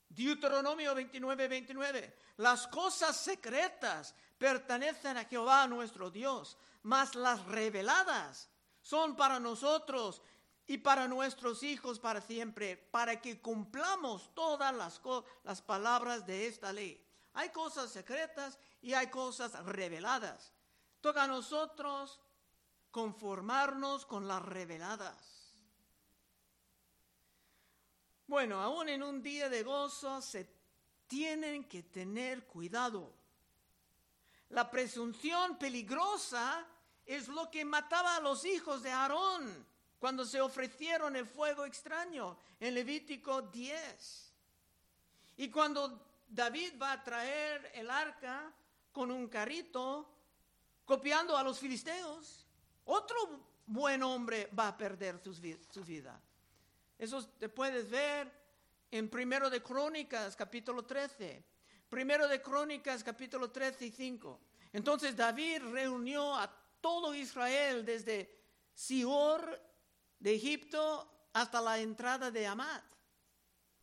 Deuteronomio 0.08 0.94
29, 0.94 1.48
29. 1.48 2.18
Las 2.36 2.66
cosas 2.68 3.16
secretas 3.16 4.14
pertenecen 4.38 5.16
a 5.16 5.24
Jehová 5.24 5.66
nuestro 5.66 6.10
Dios, 6.10 6.56
mas 6.82 7.14
las 7.14 7.44
reveladas 7.46 8.50
son 8.80 9.16
para 9.16 9.40
nosotros 9.40 10.20
y 10.66 10.78
para 10.78 11.08
nuestros 11.08 11.62
hijos 11.62 11.98
para 11.98 12.20
siempre, 12.20 12.76
para 12.76 13.20
que 13.20 13.40
cumplamos 13.40 14.34
todas 14.34 14.74
las, 14.74 15.00
las 15.42 15.62
palabras 15.62 16.26
de 16.26 16.46
esta 16.46 16.72
ley. 16.72 17.02
Hay 17.32 17.50
cosas 17.50 17.90
secretas 17.90 18.58
y 18.80 18.94
hay 18.94 19.08
cosas 19.08 19.52
reveladas. 19.64 20.53
Toca 21.04 21.24
a 21.24 21.26
nosotros 21.26 22.18
conformarnos 22.90 24.06
con 24.06 24.26
las 24.26 24.40
reveladas. 24.40 25.52
Bueno, 28.26 28.62
aún 28.62 28.88
en 28.88 29.02
un 29.02 29.22
día 29.22 29.50
de 29.50 29.62
gozo 29.64 30.22
se 30.22 30.48
tienen 31.06 31.64
que 31.64 31.82
tener 31.82 32.46
cuidado. 32.46 33.12
La 34.48 34.70
presunción 34.70 35.58
peligrosa 35.58 36.66
es 37.04 37.28
lo 37.28 37.50
que 37.50 37.66
mataba 37.66 38.16
a 38.16 38.20
los 38.20 38.46
hijos 38.46 38.82
de 38.82 38.90
Aarón 38.90 39.66
cuando 39.98 40.24
se 40.24 40.40
ofrecieron 40.40 41.16
el 41.16 41.26
fuego 41.26 41.66
extraño 41.66 42.38
en 42.58 42.72
Levítico 42.72 43.42
10. 43.42 44.32
Y 45.36 45.50
cuando 45.50 46.22
David 46.26 46.80
va 46.80 46.92
a 46.92 47.04
traer 47.04 47.72
el 47.74 47.90
arca 47.90 48.50
con 48.90 49.10
un 49.10 49.28
carrito, 49.28 50.13
copiando 50.84 51.36
a 51.36 51.42
los 51.42 51.58
filisteos, 51.58 52.46
otro 52.84 53.16
buen 53.66 54.02
hombre 54.02 54.50
va 54.58 54.68
a 54.68 54.76
perder 54.76 55.20
su, 55.22 55.84
vida. 55.84 56.20
Eso 56.98 57.26
te 57.38 57.48
puedes 57.48 57.90
ver 57.90 58.30
en 58.90 59.08
Primero 59.08 59.48
de 59.50 59.62
Crónicas, 59.62 60.36
capítulo 60.36 60.84
13. 60.84 61.44
Primero 61.88 62.28
de 62.28 62.42
Crónicas, 62.42 63.02
capítulo 63.02 63.50
13 63.50 63.86
y 63.86 63.90
5. 63.90 64.40
Entonces 64.72 65.16
David 65.16 65.62
reunió 65.70 66.34
a 66.34 66.50
todo 66.80 67.14
Israel 67.14 67.84
desde 67.84 68.30
Sior 68.74 69.60
de 70.18 70.34
Egipto 70.34 71.28
hasta 71.32 71.60
la 71.60 71.78
entrada 71.78 72.30
de 72.30 72.46
Amad, 72.46 72.82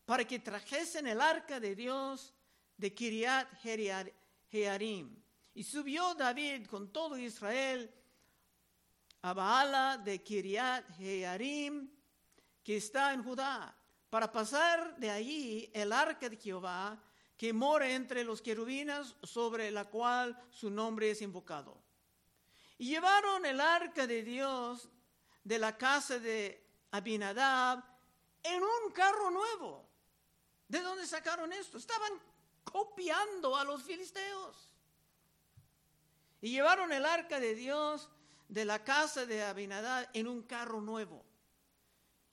para 0.06 0.26
que 0.26 0.40
trajesen 0.40 1.08
el 1.08 1.20
arca 1.22 1.60
de 1.60 1.76
Dios 1.76 2.34
de 2.78 2.94
Kiriat 2.94 3.48
Jearim. 4.50 5.22
Y 5.54 5.64
subió 5.64 6.14
David 6.16 6.68
con 6.68 6.92
todo 6.92 7.18
Israel 7.18 7.94
a 9.22 9.34
Baala 9.34 9.98
de 9.98 10.24
Kiriat 10.24 10.98
Jearim 10.98 11.90
que 12.64 12.78
está 12.78 13.14
en 13.14 13.24
Judá, 13.24 13.76
para 14.10 14.32
pasar 14.32 14.98
de 14.98 15.10
allí 15.10 15.72
el 15.74 15.92
arca 15.92 16.30
de 16.30 16.38
Jehová 16.38 17.02
que 17.38 17.54
mora 17.54 17.90
entre 17.90 18.24
los 18.24 18.42
querubinas 18.42 19.16
sobre 19.24 19.72
la 19.72 19.86
cual 19.86 20.38
su 20.52 20.70
nombre 20.70 21.10
es 21.10 21.22
invocado. 21.22 21.82
Y 22.78 22.90
llevaron 22.90 23.46
el 23.46 23.60
arca 23.60 24.06
de 24.06 24.22
Dios 24.22 24.90
de 25.44 25.58
la 25.58 25.78
casa 25.78 26.20
de 26.20 26.64
Abinadab 26.92 27.84
en 28.44 28.62
un 28.62 28.92
carro 28.94 29.32
nuevo. 29.32 29.90
¿De 30.68 30.82
dónde 30.82 31.08
sacaron 31.08 31.52
esto? 31.54 31.78
Estaban 31.78 32.12
copiando 32.64 33.56
a 33.56 33.64
los 33.64 33.82
filisteos. 33.84 34.71
Y 36.42 36.50
llevaron 36.50 36.92
el 36.92 37.06
arca 37.06 37.40
de 37.40 37.56
Dios 37.56 38.10
de 38.50 38.66
la 38.66 38.84
casa 38.84 39.26
de 39.26 39.44
Abinadab 39.44 40.10
en 40.14 40.28
un 40.28 40.44
carro 40.44 40.82
nuevo 40.82 41.24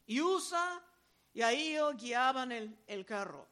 y 0.08 0.22
Usa 0.22 0.82
y 1.34 1.42
ahí 1.42 1.76
guiaban 1.98 2.50
el, 2.50 3.04
carro. 3.06 3.46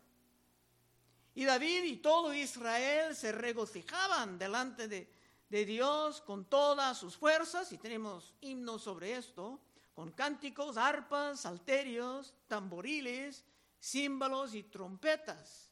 Y 1.34 1.44
David 1.44 1.84
y 1.84 1.96
todo 1.98 2.32
Israel 2.32 3.14
se 3.14 3.30
regocijaban 3.30 4.38
delante 4.38 4.88
de, 4.88 5.08
de, 5.50 5.64
Dios 5.66 6.22
con 6.22 6.46
todas 6.46 6.98
sus 6.98 7.14
fuerzas, 7.16 7.70
y 7.72 7.78
tenemos 7.78 8.34
himnos 8.40 8.82
sobre 8.82 9.16
esto, 9.16 9.60
con 9.92 10.12
cánticos, 10.12 10.78
arpas, 10.78 11.40
salterios, 11.40 12.34
tamboriles, 12.48 13.44
címbalos 13.78 14.54
y 14.54 14.62
trompetas. 14.62 15.70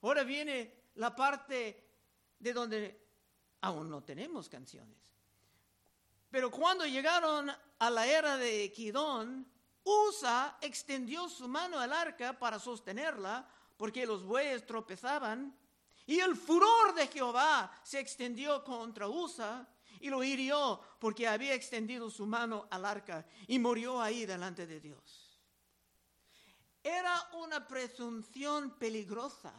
Ahora 0.00 0.24
viene 0.24 0.74
la 0.94 1.14
parte 1.14 1.86
de 2.38 2.52
donde 2.54 3.06
aún 3.62 3.88
no 3.88 4.02
tenemos 4.02 4.48
canciones. 4.48 4.98
Pero 6.30 6.50
cuando 6.50 6.86
llegaron 6.86 7.50
a 7.78 7.90
la 7.90 8.06
era 8.06 8.36
de 8.36 8.70
Kidón, 8.72 9.46
Usa 9.84 10.58
extendió 10.60 11.28
su 11.28 11.48
mano 11.48 11.78
al 11.78 11.92
arca 11.92 12.38
para 12.38 12.58
sostenerla, 12.58 13.48
porque 13.76 14.06
los 14.06 14.22
bueyes 14.22 14.64
tropezaban, 14.64 15.56
y 16.06 16.20
el 16.20 16.36
furor 16.36 16.94
de 16.94 17.06
Jehová 17.08 17.72
se 17.82 18.00
extendió 18.00 18.62
contra 18.64 19.08
Usa 19.08 19.68
y 20.00 20.10
lo 20.10 20.22
hirió 20.24 20.80
porque 20.98 21.28
había 21.28 21.54
extendido 21.54 22.10
su 22.10 22.26
mano 22.26 22.66
al 22.70 22.84
arca 22.84 23.24
y 23.46 23.58
murió 23.58 24.00
ahí 24.00 24.26
delante 24.26 24.66
de 24.66 24.80
Dios. 24.80 25.40
Era 26.82 27.30
una 27.34 27.66
presunción 27.66 28.70
peligrosa. 28.78 29.52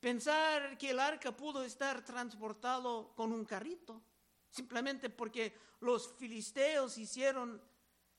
Pensar 0.00 0.78
que 0.78 0.90
el 0.90 0.98
arca 0.98 1.36
pudo 1.36 1.62
estar 1.62 2.02
transportado 2.02 3.12
con 3.14 3.32
un 3.32 3.44
carrito, 3.44 4.02
simplemente 4.48 5.10
porque 5.10 5.54
los 5.80 6.14
filisteos 6.14 6.96
hicieron 6.96 7.62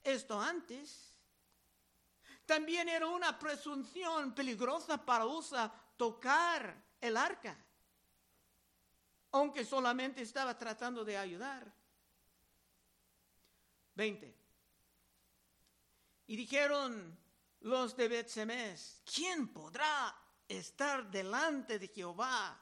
esto 0.03 0.39
antes. 0.39 1.17
También 2.45 2.87
era 2.87 3.07
una 3.07 3.37
presunción 3.39 4.35
peligrosa 4.35 5.03
para 5.03 5.25
Usa 5.25 5.73
tocar 5.97 6.75
el 6.99 7.17
arca, 7.17 7.57
aunque 9.31 9.65
solamente 9.65 10.21
estaba 10.21 10.55
tratando 10.55 11.03
de 11.03 11.17
ayudar. 11.17 11.73
20. 13.95 14.35
Y 16.27 16.35
dijeron 16.35 17.17
los 17.61 17.95
de 17.95 18.07
Betsemes, 18.07 19.01
¿quién 19.03 19.47
podrá 19.47 20.20
estar 20.57 21.09
delante 21.09 21.79
de 21.79 21.87
Jehová, 21.87 22.59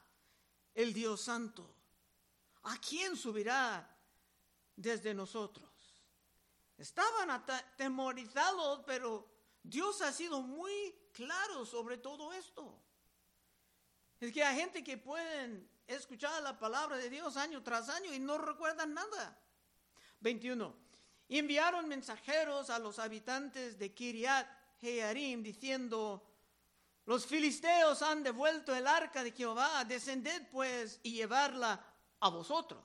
el 0.74 0.92
Dios 0.92 1.22
Santo? 1.22 1.76
¿A 2.62 2.76
quién 2.78 3.16
subirá 3.16 3.88
desde 4.76 5.14
nosotros? 5.14 5.68
Estaban 6.76 7.30
atemorizados, 7.30 8.82
pero 8.86 9.28
Dios 9.62 10.00
ha 10.02 10.12
sido 10.12 10.40
muy 10.40 10.94
claro 11.12 11.66
sobre 11.66 11.98
todo 11.98 12.32
esto. 12.32 12.82
Es 14.18 14.32
que 14.32 14.44
hay 14.44 14.56
gente 14.56 14.84
que 14.84 14.98
pueden 14.98 15.68
escuchar 15.86 16.42
la 16.42 16.58
palabra 16.58 16.96
de 16.96 17.10
Dios 17.10 17.36
año 17.36 17.62
tras 17.62 17.88
año 17.88 18.12
y 18.12 18.18
no 18.18 18.38
recuerdan 18.38 18.94
nada. 18.94 19.38
21. 20.20 20.74
Enviaron 21.28 21.88
mensajeros 21.88 22.70
a 22.70 22.78
los 22.78 22.98
habitantes 22.98 23.78
de 23.78 23.94
Kiriat 23.94 24.46
Jearim 24.80 25.42
diciendo, 25.42 26.29
los 27.10 27.26
filisteos 27.26 28.02
han 28.02 28.22
devuelto 28.22 28.72
el 28.72 28.86
arca 28.86 29.24
de 29.24 29.32
Jehová, 29.32 29.84
descended 29.84 30.46
pues 30.52 31.00
y 31.02 31.14
llevarla 31.14 31.84
a 32.20 32.28
vosotros. 32.28 32.84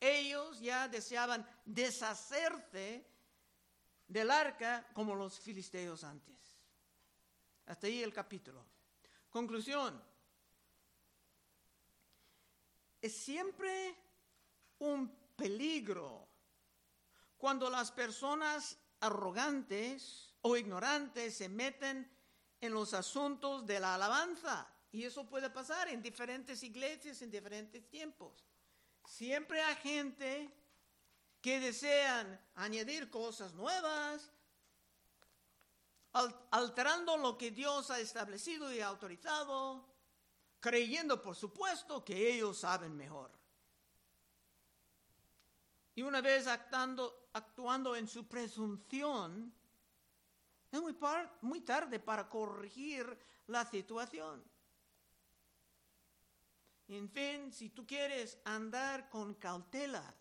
Ellos 0.00 0.58
ya 0.58 0.88
deseaban 0.88 1.46
deshacerse 1.66 3.06
del 4.08 4.30
arca 4.30 4.88
como 4.94 5.14
los 5.14 5.38
filisteos 5.38 6.02
antes. 6.02 6.34
Hasta 7.66 7.88
ahí 7.88 8.02
el 8.02 8.14
capítulo. 8.14 8.64
Conclusión 9.28 10.02
es 13.02 13.14
siempre 13.14 13.98
un 14.78 15.14
peligro 15.36 16.26
cuando 17.36 17.68
las 17.68 17.92
personas 17.92 18.78
arrogantes 19.00 20.34
o 20.40 20.56
ignorantes 20.56 21.36
se 21.36 21.50
meten 21.50 22.15
en 22.60 22.72
los 22.72 22.94
asuntos 22.94 23.66
de 23.66 23.80
la 23.80 23.94
alabanza. 23.94 24.68
Y 24.92 25.04
eso 25.04 25.26
puede 25.28 25.50
pasar 25.50 25.88
en 25.88 26.02
diferentes 26.02 26.62
iglesias, 26.62 27.20
en 27.22 27.30
diferentes 27.30 27.88
tiempos. 27.88 28.44
Siempre 29.04 29.62
hay 29.62 29.76
gente 29.76 30.54
que 31.40 31.60
desean 31.60 32.40
añadir 32.54 33.10
cosas 33.10 33.54
nuevas, 33.54 34.30
alterando 36.50 37.16
lo 37.16 37.36
que 37.36 37.50
Dios 37.50 37.90
ha 37.90 38.00
establecido 38.00 38.72
y 38.72 38.80
autorizado, 38.80 39.86
creyendo, 40.60 41.20
por 41.20 41.36
supuesto, 41.36 42.04
que 42.04 42.32
ellos 42.32 42.58
saben 42.58 42.96
mejor. 42.96 43.30
Y 45.94 46.02
una 46.02 46.20
vez 46.20 46.46
actuando, 46.46 47.28
actuando 47.32 47.96
en 47.96 48.08
su 48.08 48.26
presunción, 48.26 49.54
es 50.70 50.80
muy, 50.80 50.96
muy 51.42 51.60
tarde 51.60 51.98
para 51.98 52.28
corregir 52.28 53.18
la 53.46 53.64
situación. 53.64 54.42
En 56.88 57.08
fin, 57.08 57.52
si 57.52 57.70
tú 57.70 57.86
quieres 57.86 58.38
andar 58.44 59.08
con 59.08 59.34
cautela, 59.34 60.14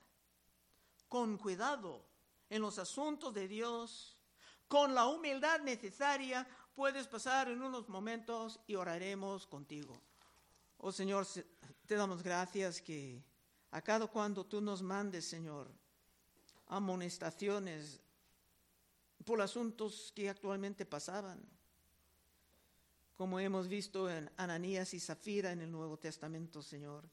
con 1.08 1.38
cuidado 1.38 2.06
en 2.50 2.62
los 2.62 2.80
asuntos 2.80 3.34
de 3.34 3.48
Dios, 3.48 4.18
con 4.68 4.96
la 4.96 5.06
humildad 5.06 5.62
necesaria, 5.62 6.48
puedes 6.74 7.08
pasar 7.08 7.50
en 7.50 7.62
unos 7.62 7.88
momentos 7.88 8.60
y 8.66 8.76
oraremos 8.76 9.46
contigo. 9.46 10.02
Oh 10.78 10.92
Señor, 10.92 11.28
te 11.86 11.96
damos 11.96 12.24
gracias 12.24 12.82
que 12.82 13.24
a 13.72 13.82
cada 13.82 14.08
cuando 14.08 14.46
tú 14.46 14.60
nos 14.60 14.82
mandes, 14.82 15.28
Señor, 15.28 15.72
amonestaciones 16.68 18.02
por 19.24 19.42
asuntos 19.42 20.12
que 20.16 20.30
actualmente 20.30 20.86
pasaban, 20.86 21.42
como 23.16 23.40
hemos 23.40 23.68
visto 23.68 24.10
en 24.10 24.30
Ananías 24.36 24.94
y 24.94 25.00
Zafira 25.00 25.52
en 25.52 25.62
el 25.62 25.72
Nuevo 25.72 25.98
Testamento, 25.98 26.62
Señor, 26.62 27.10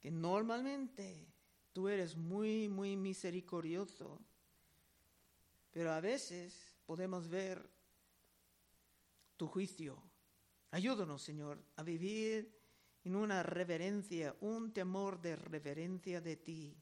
que 0.00 0.10
normalmente 0.10 1.26
tú 1.72 1.88
eres 1.88 2.16
muy, 2.16 2.68
muy 2.68 2.96
misericordioso, 2.96 4.20
pero 5.70 5.92
a 5.92 6.00
veces 6.00 6.76
podemos 6.86 7.28
ver 7.28 7.68
tu 9.36 9.46
juicio 9.46 10.02
Ayúdanos, 10.74 11.22
Señor, 11.22 11.62
a 11.76 11.84
vivir 11.84 12.52
en 13.04 13.14
una 13.14 13.44
reverencia, 13.44 14.34
un 14.40 14.72
temor 14.72 15.20
de 15.20 15.36
reverencia 15.36 16.20
de 16.20 16.34
ti. 16.34 16.76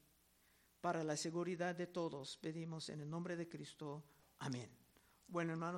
Para 0.83 1.01
la 1.01 1.15
seguridad 1.15 1.73
de 1.73 1.87
todos, 1.87 2.35
pedimos 2.35 2.89
en 2.89 2.99
el 2.99 3.09
nombre 3.09 3.37
de 3.37 3.47
Cristo. 3.47 4.03
Amén. 4.39 4.69
Bueno, 5.29 5.53
hermanos. 5.53 5.71